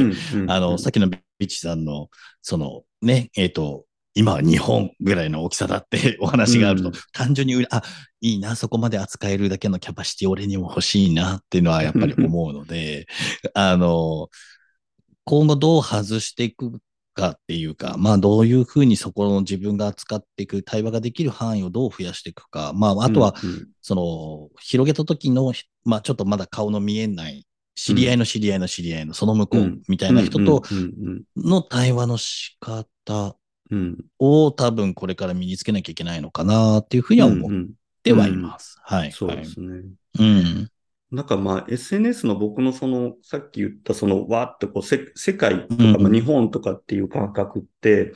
[0.49, 2.09] あの、うんさっきのビッチさんの、
[2.43, 3.85] そのね、えっ、と、
[4.17, 7.83] 今は日本ぐらいの大きさだって お話があると、うん単純にあ、
[8.21, 13.07] いいな、そこまで扱えるだけのキャパシティ俺にも欲しいなっていうのはやっぱり思うので、
[13.55, 14.29] あの、
[15.25, 16.81] 今後どう外していく
[17.15, 25.53] かっていうか、まあどういうふうにそこの自分が扱っていく対話ができる範囲をどう増やしていくか、まああとは、うんその、広げた時の、
[25.85, 33.37] まあちょっとまだ顔の見えない、知り合いの知り合いの知り合いのその向こううんみたいな人とうんの対話の仕方
[34.19, 37.51] を多分これから身につけなきゃいけないのかなっていうふうには思っ
[38.03, 38.79] てはいます。
[38.83, 39.13] はい。
[39.13, 39.75] そうですね。
[39.75, 39.85] はい。
[40.19, 40.71] うん。
[41.15, 48.13] なんかまあ SNS の僕のそのさっき言ったそのわーってこうせ世界とかうんまあ日本とかっていう感覚って、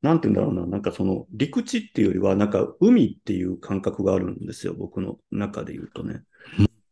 [0.00, 6.22] なんて言うんだろうな、なんかその陸地っていうよりはなんか海っていう感覚があるんですよ、僕の中で言うとね。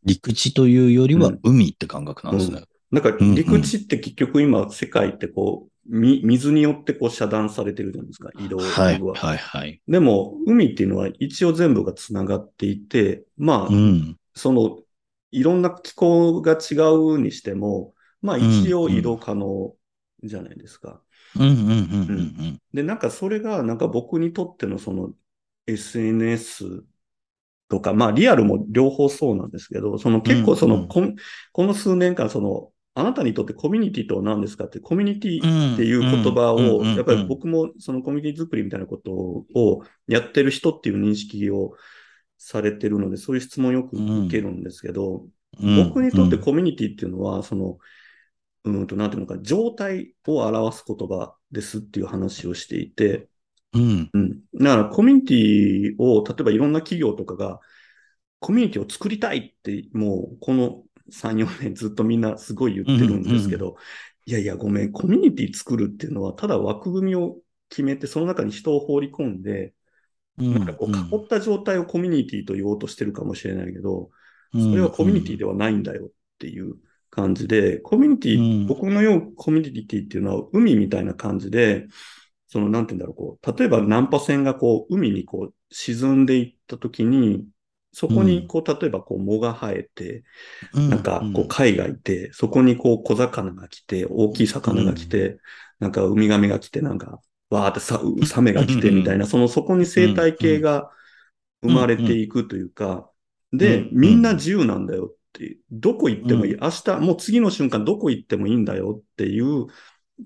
[0.05, 2.63] 陸地というよりはうん海って感覚なんですね。
[2.91, 9.01] なんかんうん陸地って結局今世界ってこう、み水によってこう遮断されてるじゃないですか、移動はい。
[9.01, 9.15] は。
[9.15, 9.39] はい。
[9.39, 9.81] はい。
[9.89, 14.17] でも海っていうのは一応全部がつながっていて、まあうん。
[14.35, 14.79] その、
[15.33, 19.75] いろんな気候が違うにしても、まあ一応移動可能
[20.23, 21.03] じゃないですか。
[22.73, 25.13] で、なんかそれが、なんか僕にとってのその
[25.67, 26.85] SNS
[27.69, 30.81] とか、まあリアルも両方そうなんですけど、その結構そうんうん。
[30.83, 35.39] のこの数年間その、あなたにとってコミュニティとは何ですかって、コミュニティ
[35.75, 41.73] っていう言葉を、やっぱり僕もそのコミュニティ作りみたいなことをやってる人っていう認識を
[42.45, 45.27] されてるので、そういう質問よく受けるんですけど、
[45.61, 45.89] うん。
[45.89, 47.79] 僕にとってコミュニティっていうのは、その、
[48.65, 53.29] うんと、なんていうのか、状態を表す言葉ですっていう話をしていて、
[53.75, 54.11] うん。
[54.13, 54.41] うん。
[54.55, 57.61] だからコミュニティを、例えばいろんな企業とかが、
[58.41, 63.77] コミュニティを作りたいって、もうこの3、4年ずっとみんなすごい言ってるんですけど、
[64.27, 67.37] いやいや、ごめん、コミュニティ作るっていうのは、ただ枠組みを
[67.69, 69.73] 決めて、その中に人を放り込んで、うん
[70.39, 74.11] なんかこう囲った状態をコミュニティと言おうとしてるかもしれないけど、
[74.55, 74.71] うん。
[74.71, 76.09] それはコミュニティではないんだよっ
[76.39, 76.75] ていう
[77.11, 78.67] 感じで、コミュニティ、うん。
[78.67, 81.87] 僕のようコミュニティっていうのは海みたいな感じで、
[82.49, 87.47] その、なんて言うんだろう、こう、例えば難破船がこう、海にこう、沈んでいった時に、
[87.93, 90.25] そこにこう、例えばこう、藻が生えて、
[90.75, 90.89] うん。
[90.91, 95.39] なんかこう、貝がいて、そこにこう、小魚が来て、大きい魚が来て、
[95.79, 97.21] なんかウミガメが来て、なんか、
[97.53, 100.91] わーってさ、うサメが来てみたいな、その、そこに生態系が
[101.63, 103.11] 生まれていくというか、
[103.53, 109.67] でうん、みんな自由なんだよっていう、どこ行ってもいい、う明日、もう次の瞬間どこ行ってもいいんだよっていう、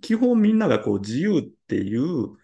[0.01, 2.37] 基本みんながこう自由っていう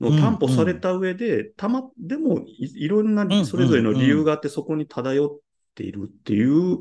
[0.00, 3.46] のを担保された上で、たま、でもいいろんなうん。
[3.46, 5.38] それぞれの理由があってそこに漂っ
[5.74, 6.78] ているっていう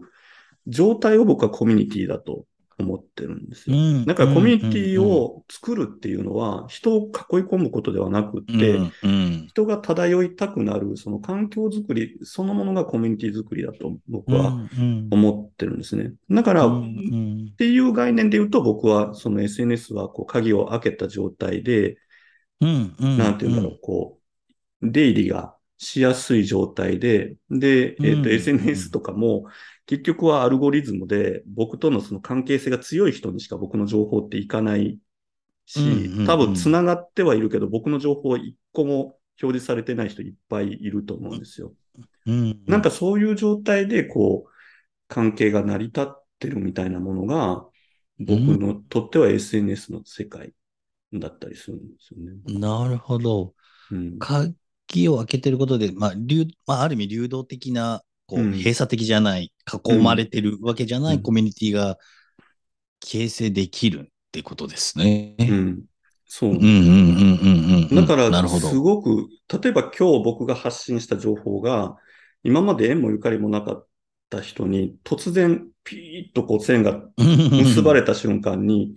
[0.68, 2.45] 状態を僕はコミュニティだと
[2.80, 3.75] 思ってるんですよ。
[3.75, 7.07] うんだからコミュニティを作るっていうのは人を囲い
[7.41, 8.80] 込むことではなくって、
[9.47, 16.13] 人が漂いたくなる、その環境づくりそのものがコミュニティづくりだと僕はうん思ってるんですね。
[16.30, 21.97] だから、っんていう概念で言うと僕はその SNS はこう鍵を開けた状態で、
[22.59, 24.19] なんていうんだろう、こ
[24.82, 29.45] う、出入りがしやすい状態で、で、えっ、と、うん SNS とかも
[29.88, 34.99] 結局はアルゴリズムで僕とのその関係性が強い人にしか僕の情報っていかない
[35.65, 41.73] し、うんうんうん多分繋がってはいるけど僕の情報一個も表示されてない人いっぱいいると思うんですよ。
[42.25, 44.49] うんなんかそういう状態でこう、
[45.07, 47.65] 関係が成り立ってるみたいなものが、
[48.19, 50.53] 僕のとっては SNS の世界
[51.13, 52.59] だったりするんですよね。
[52.59, 53.53] なるほど。
[53.91, 54.17] うん。
[54.19, 59.51] 鍵を開けてることで、まあ、流、まあ、ある意味流動的な、こう、うん閉鎖的じゃない、
[59.88, 61.97] 囲まれてるわけじゃなうんいコミュニティが
[62.99, 65.36] 形成できるってことですね。
[65.39, 65.86] うん。
[66.25, 66.51] そう。
[66.51, 67.95] うんうんうんうんうんうん。
[67.95, 68.47] だから。
[68.47, 69.28] すごく、
[69.61, 71.95] 例えば今日僕が発信した情報が、
[72.43, 73.88] 今まで縁もゆかりもなかっ
[74.30, 78.95] た人に、突然、ピーッとこう線が結ばれた瞬間に、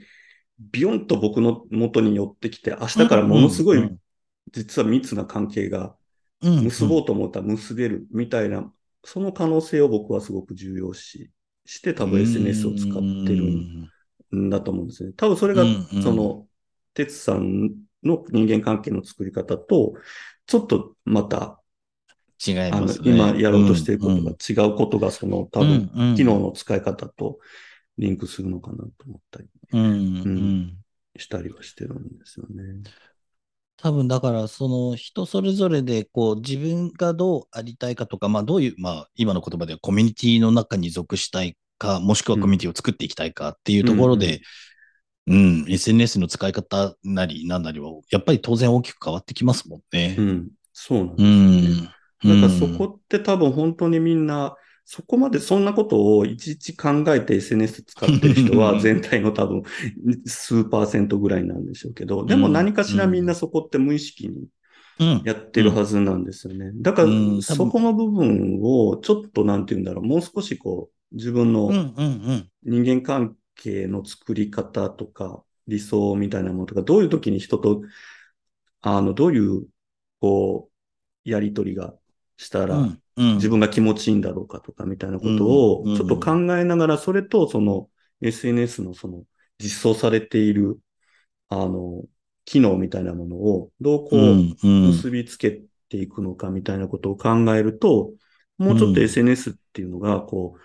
[0.59, 3.91] ビヨンと僕の元に寄ってきて、明日からものすごい、
[4.53, 5.97] 実は密な関係が
[6.43, 8.73] 結ぼうと思ったら結べるみたいな、
[9.05, 11.31] その可能性を僕はすごく重要視
[11.65, 15.13] して、多分 SNS を使ってるんだと思うんですね。
[15.17, 15.65] 多分それが
[16.03, 16.47] その、
[16.95, 17.71] 哲さん
[18.03, 19.95] の人間関係の作り方と、
[20.47, 21.61] ちょっとまた、
[22.47, 23.11] 違います、ね。
[23.11, 27.39] 今やろうとしていることうんが違うことが、その多分、機能の使い方と
[27.99, 30.77] リンクするのかなと思ったりうん
[31.17, 32.83] したりはしてるんですよね。
[33.83, 44.43] 多分だからその人それぞれでこう自分がどうありたいかとか、まあどういう、まあ今の言葉ではコミュニティの中に属したいか、もしくはコミュニティを作っていきたいかっていうところで、
[45.27, 50.23] うん、SNS の使い方なりなんなりは、やっぱり当然大きく変わってきますもんねう。
[50.23, 51.89] ん、そうなんですね。
[52.35, 52.41] ん。
[52.43, 54.57] なんかそこって多分本当にみんな、
[54.93, 59.63] そこまでそんなことをいちいち考えて SNS 使ってる人は 全体の多分
[60.27, 64.49] 数パーセントぐらいなんでしょうけど、でも何かしらみんなそこって無意識に
[64.99, 65.23] うん。
[65.25, 66.73] やってるはずなんですよね。
[66.75, 67.09] だから
[67.41, 71.71] そこの部分をちょっとなんて言うんだろう、もう少しこう自分の。
[72.65, 77.83] 人間関係の作り方とか理想みたいなものとか、どういう時に人と、
[78.83, 79.67] あの、どういう
[80.21, 80.69] こ
[81.25, 81.95] う、やりとりが
[82.37, 82.99] したら、
[83.37, 85.95] 自分が気持ちいいんだろうかとかみたいなことをうん。
[85.95, 87.91] ちょっと考えながら、それとその
[88.21, 89.25] SNS のその
[89.59, 90.79] 実装されている、
[91.49, 92.05] あの、
[92.45, 94.49] 機能みたいなものをどうこ
[94.83, 98.13] う結びつけていくのかみたいなことを考えると、
[98.59, 99.05] もうちょっとうん。
[99.05, 100.57] SNS っていうのが、こ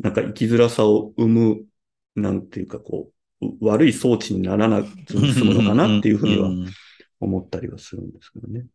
[0.00, 1.66] う、なんか生きづらさを生む、
[2.16, 6.76] なんていうかこう、う悪い装置にならなずに済むのかなっていうふうにはん。
[7.20, 8.66] 思ったりはするんですけどね。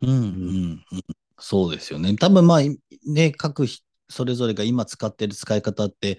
[0.00, 0.10] うん。
[0.10, 0.84] うん。
[0.92, 2.14] うんそうですよね。
[2.16, 2.60] 多分まあ、
[3.06, 6.18] ね、各ひそれぞれが今使っている使い方って、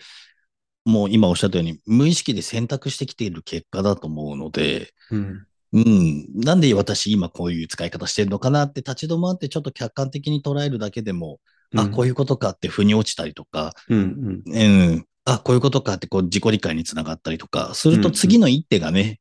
[0.86, 5.46] もう今おっしゃったように、無意識で選択してきている結果だと思うので、うん。
[5.72, 11.40] うん、なんで私今こういう使い方してるのかなって立ち止まってちょっと客観的に捉えるだけでも、
[11.76, 14.44] あ、こういうことかって腑に落ちたりとか、うん。
[14.48, 14.58] うん。
[14.58, 19.18] うん、あ、こういうことかってこう自己理解につながったりとか、すると次の一手がね、うん。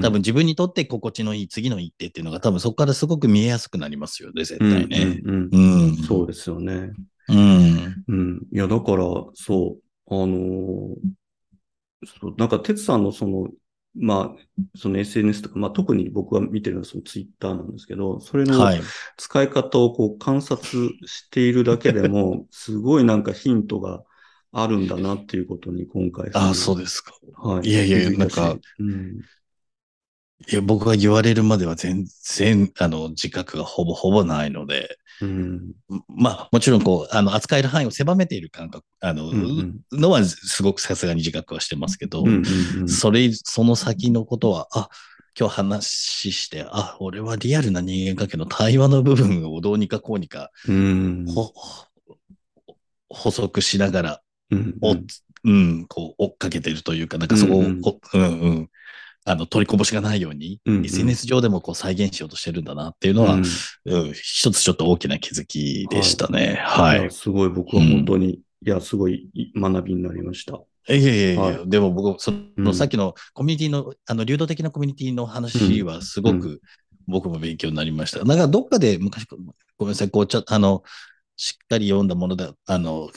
[0.00, 5.22] 多分自分にとって心地のいい次の一手っていうのが多分そこからすごく見えやすくなりますよね、絶対ね。
[6.06, 6.92] そうですよね。
[7.28, 8.04] うん。
[8.08, 8.38] うん。
[8.52, 9.04] いや、だから、
[9.34, 11.18] そう、あのー
[12.06, 13.48] そう、なんか、哲さんのその、
[13.94, 18.80] まあ、その SNS とか、まあ、特に僕が見てるのはそのツイッターなんですけど、それのはい。
[19.16, 24.04] 使い方をこう観察しているだけでも、すごいなんかヒントが
[24.52, 26.30] あるんだなっていうことに今回。
[26.34, 27.12] あ、そうですか。
[27.36, 27.68] はい。
[27.68, 29.20] いやいやなんか、うん。
[30.46, 35.72] いや、僕が言われるまでは全然、あの、自覚がほぼほぼないので、うん。
[36.06, 40.00] まあ、もちろん、こう、あの、扱える範囲を狭めている感覚、あの、うんうん。
[40.00, 42.44] のはすごくさすがに自覚はしてますけど、うんうん
[42.82, 42.88] うん。
[42.88, 44.88] それ、その先のことは、あ、
[45.38, 51.26] 今日話して、あ、俺はリアルな人間関係の対話の部分をどうにかこうにか、うん。
[51.26, 51.52] ほ、
[53.08, 54.20] 補足しながら、
[54.50, 54.94] うんお、
[55.44, 57.80] うん、こう、追っかけてるというか、なんかそこを、うんうん。
[57.80, 58.70] こうんうん、
[59.28, 63.44] あの、取りこぼしがないように、うんうん SNS 上でもこう再現しようとしてるんだなっていうのは、うん
[63.84, 66.60] うん、一つちょっと大きな気づきでしたね。
[66.62, 67.02] はいい。
[67.04, 70.54] やすごい僕は本当に、いや、すごい学びになりました。
[70.54, 76.62] いやいやいやはいでも僕、その、うんさっきのコミュニティの、あの、流動的なコミュニティの話はすごく
[77.06, 78.24] 僕も勉強になりました。
[78.24, 79.26] なんかどっかで昔、
[79.76, 80.82] ごめんなさい、こう、ちょっとあの、
[81.36, 83.10] しっかり読んだものだ、あの、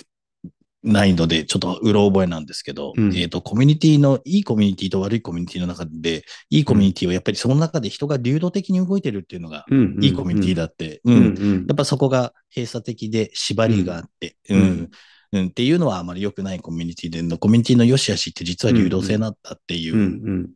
[0.83, 3.15] ないので、ちょっとうろ覚えなんですけど、うん。
[3.15, 9.65] えっ、と、コミュニティの、いいコミュニティと悪いコミュニティの中で、いいコミュニティはやっぱりその中で人が流動的に動いてるっていうのが、
[10.01, 11.19] いいコミュニティだって、ううん。
[11.19, 11.65] ん、うん。
[11.67, 14.61] やっぱそこが閉鎖的で縛りがあって、ううん。
[14.61, 14.89] ん、
[15.33, 20.49] うん、っていうのはあまり良くないコミュニティでの、コミュニティの良し悪しって実は流動性なんだっていう、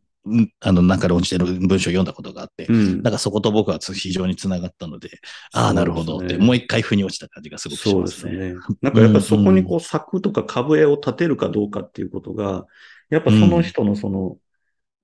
[0.60, 2.76] あの、なんか論じてる文章を読んだことがあって、うん。
[2.76, 5.10] うんなんかそこと僕は非常につながったので、
[5.54, 6.18] ああ、なるほど。
[6.18, 8.32] って、もう一回腑に落ちた感じがすごくしそうますね。
[8.34, 8.56] ですね。
[8.82, 12.66] なんかやっぱりそこにこう柵とか壁を立てるかどうかっていうことが、
[13.10, 14.38] やっぱその人のその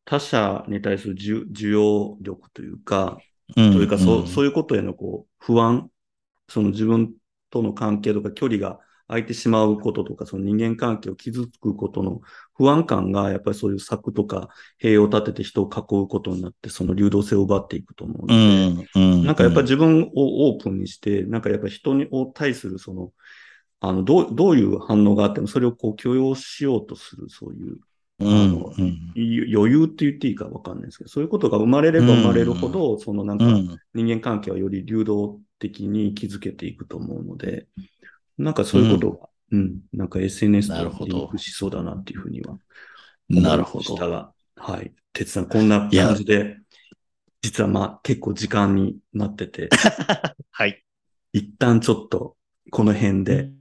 [0.05, 3.17] 他者に対する需需要力というか、
[3.55, 3.73] うん。
[3.73, 4.27] というかそう、ん。
[4.27, 5.89] そういうことへのこう不安、
[6.49, 7.13] その自分
[7.49, 8.79] との関係とか距離が
[9.11, 12.21] 空いてしまうこととか、その人間関係を傷つくことの
[12.55, 14.47] 不安感が、やっぱりそういう柵とか
[14.77, 18.37] 塀を立てて人を囲うことになって、その流動性を奪っていくと思うのう
[18.95, 19.25] で、ん、うん。
[19.25, 23.11] なんかやっぱり自分をオープンにして、なんかやっぱり人にを対するその、
[23.81, 27.79] あの、どう、どういう反応があっても、それをこう許容しようとする、そういう、
[28.19, 37.67] うん、あのうん、い余裕って言っていいかわかんないですけど、そういうことが生まれれば生まれるほど、そのなんかうん、人間関係はより流動的に築けていくと思うので、
[38.41, 42.57] なんかそういうことが、うん、なんか SNS とリンクしそうだなっていうふうには
[43.29, 43.83] なるほど。
[43.83, 44.93] したが、はい。
[45.13, 46.57] 哲さん、こんな感じで、
[47.41, 49.69] 実はまあ結構時間になってて、
[50.51, 50.83] はい。
[51.33, 52.35] 一旦ちょっと
[52.69, 53.51] この辺で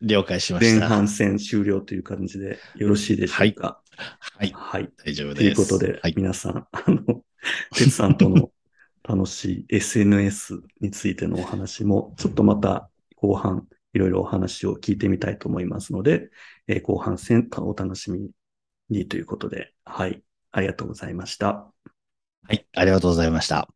[0.00, 0.80] 了解しました。
[0.80, 3.82] 前半戦終了という感じでよろしいでしょうか？
[3.96, 4.52] はい。
[4.54, 4.90] はい。
[5.04, 5.56] 大丈夫です。
[5.56, 6.14] ということで、はい。
[6.16, 7.22] 皆さん、あの、
[7.74, 8.50] 哲さんとの
[9.02, 16.30] 楽しい SNS についてのお話も、ちょっとまた後半、いろいろお話を聞いてみたいと思いますので、
[16.68, 18.30] えー後半戦お楽しみ
[18.90, 20.22] にということで、はい。
[20.52, 21.72] ありがとうございました。
[22.44, 22.66] はい。
[22.74, 23.68] ありがとうございました。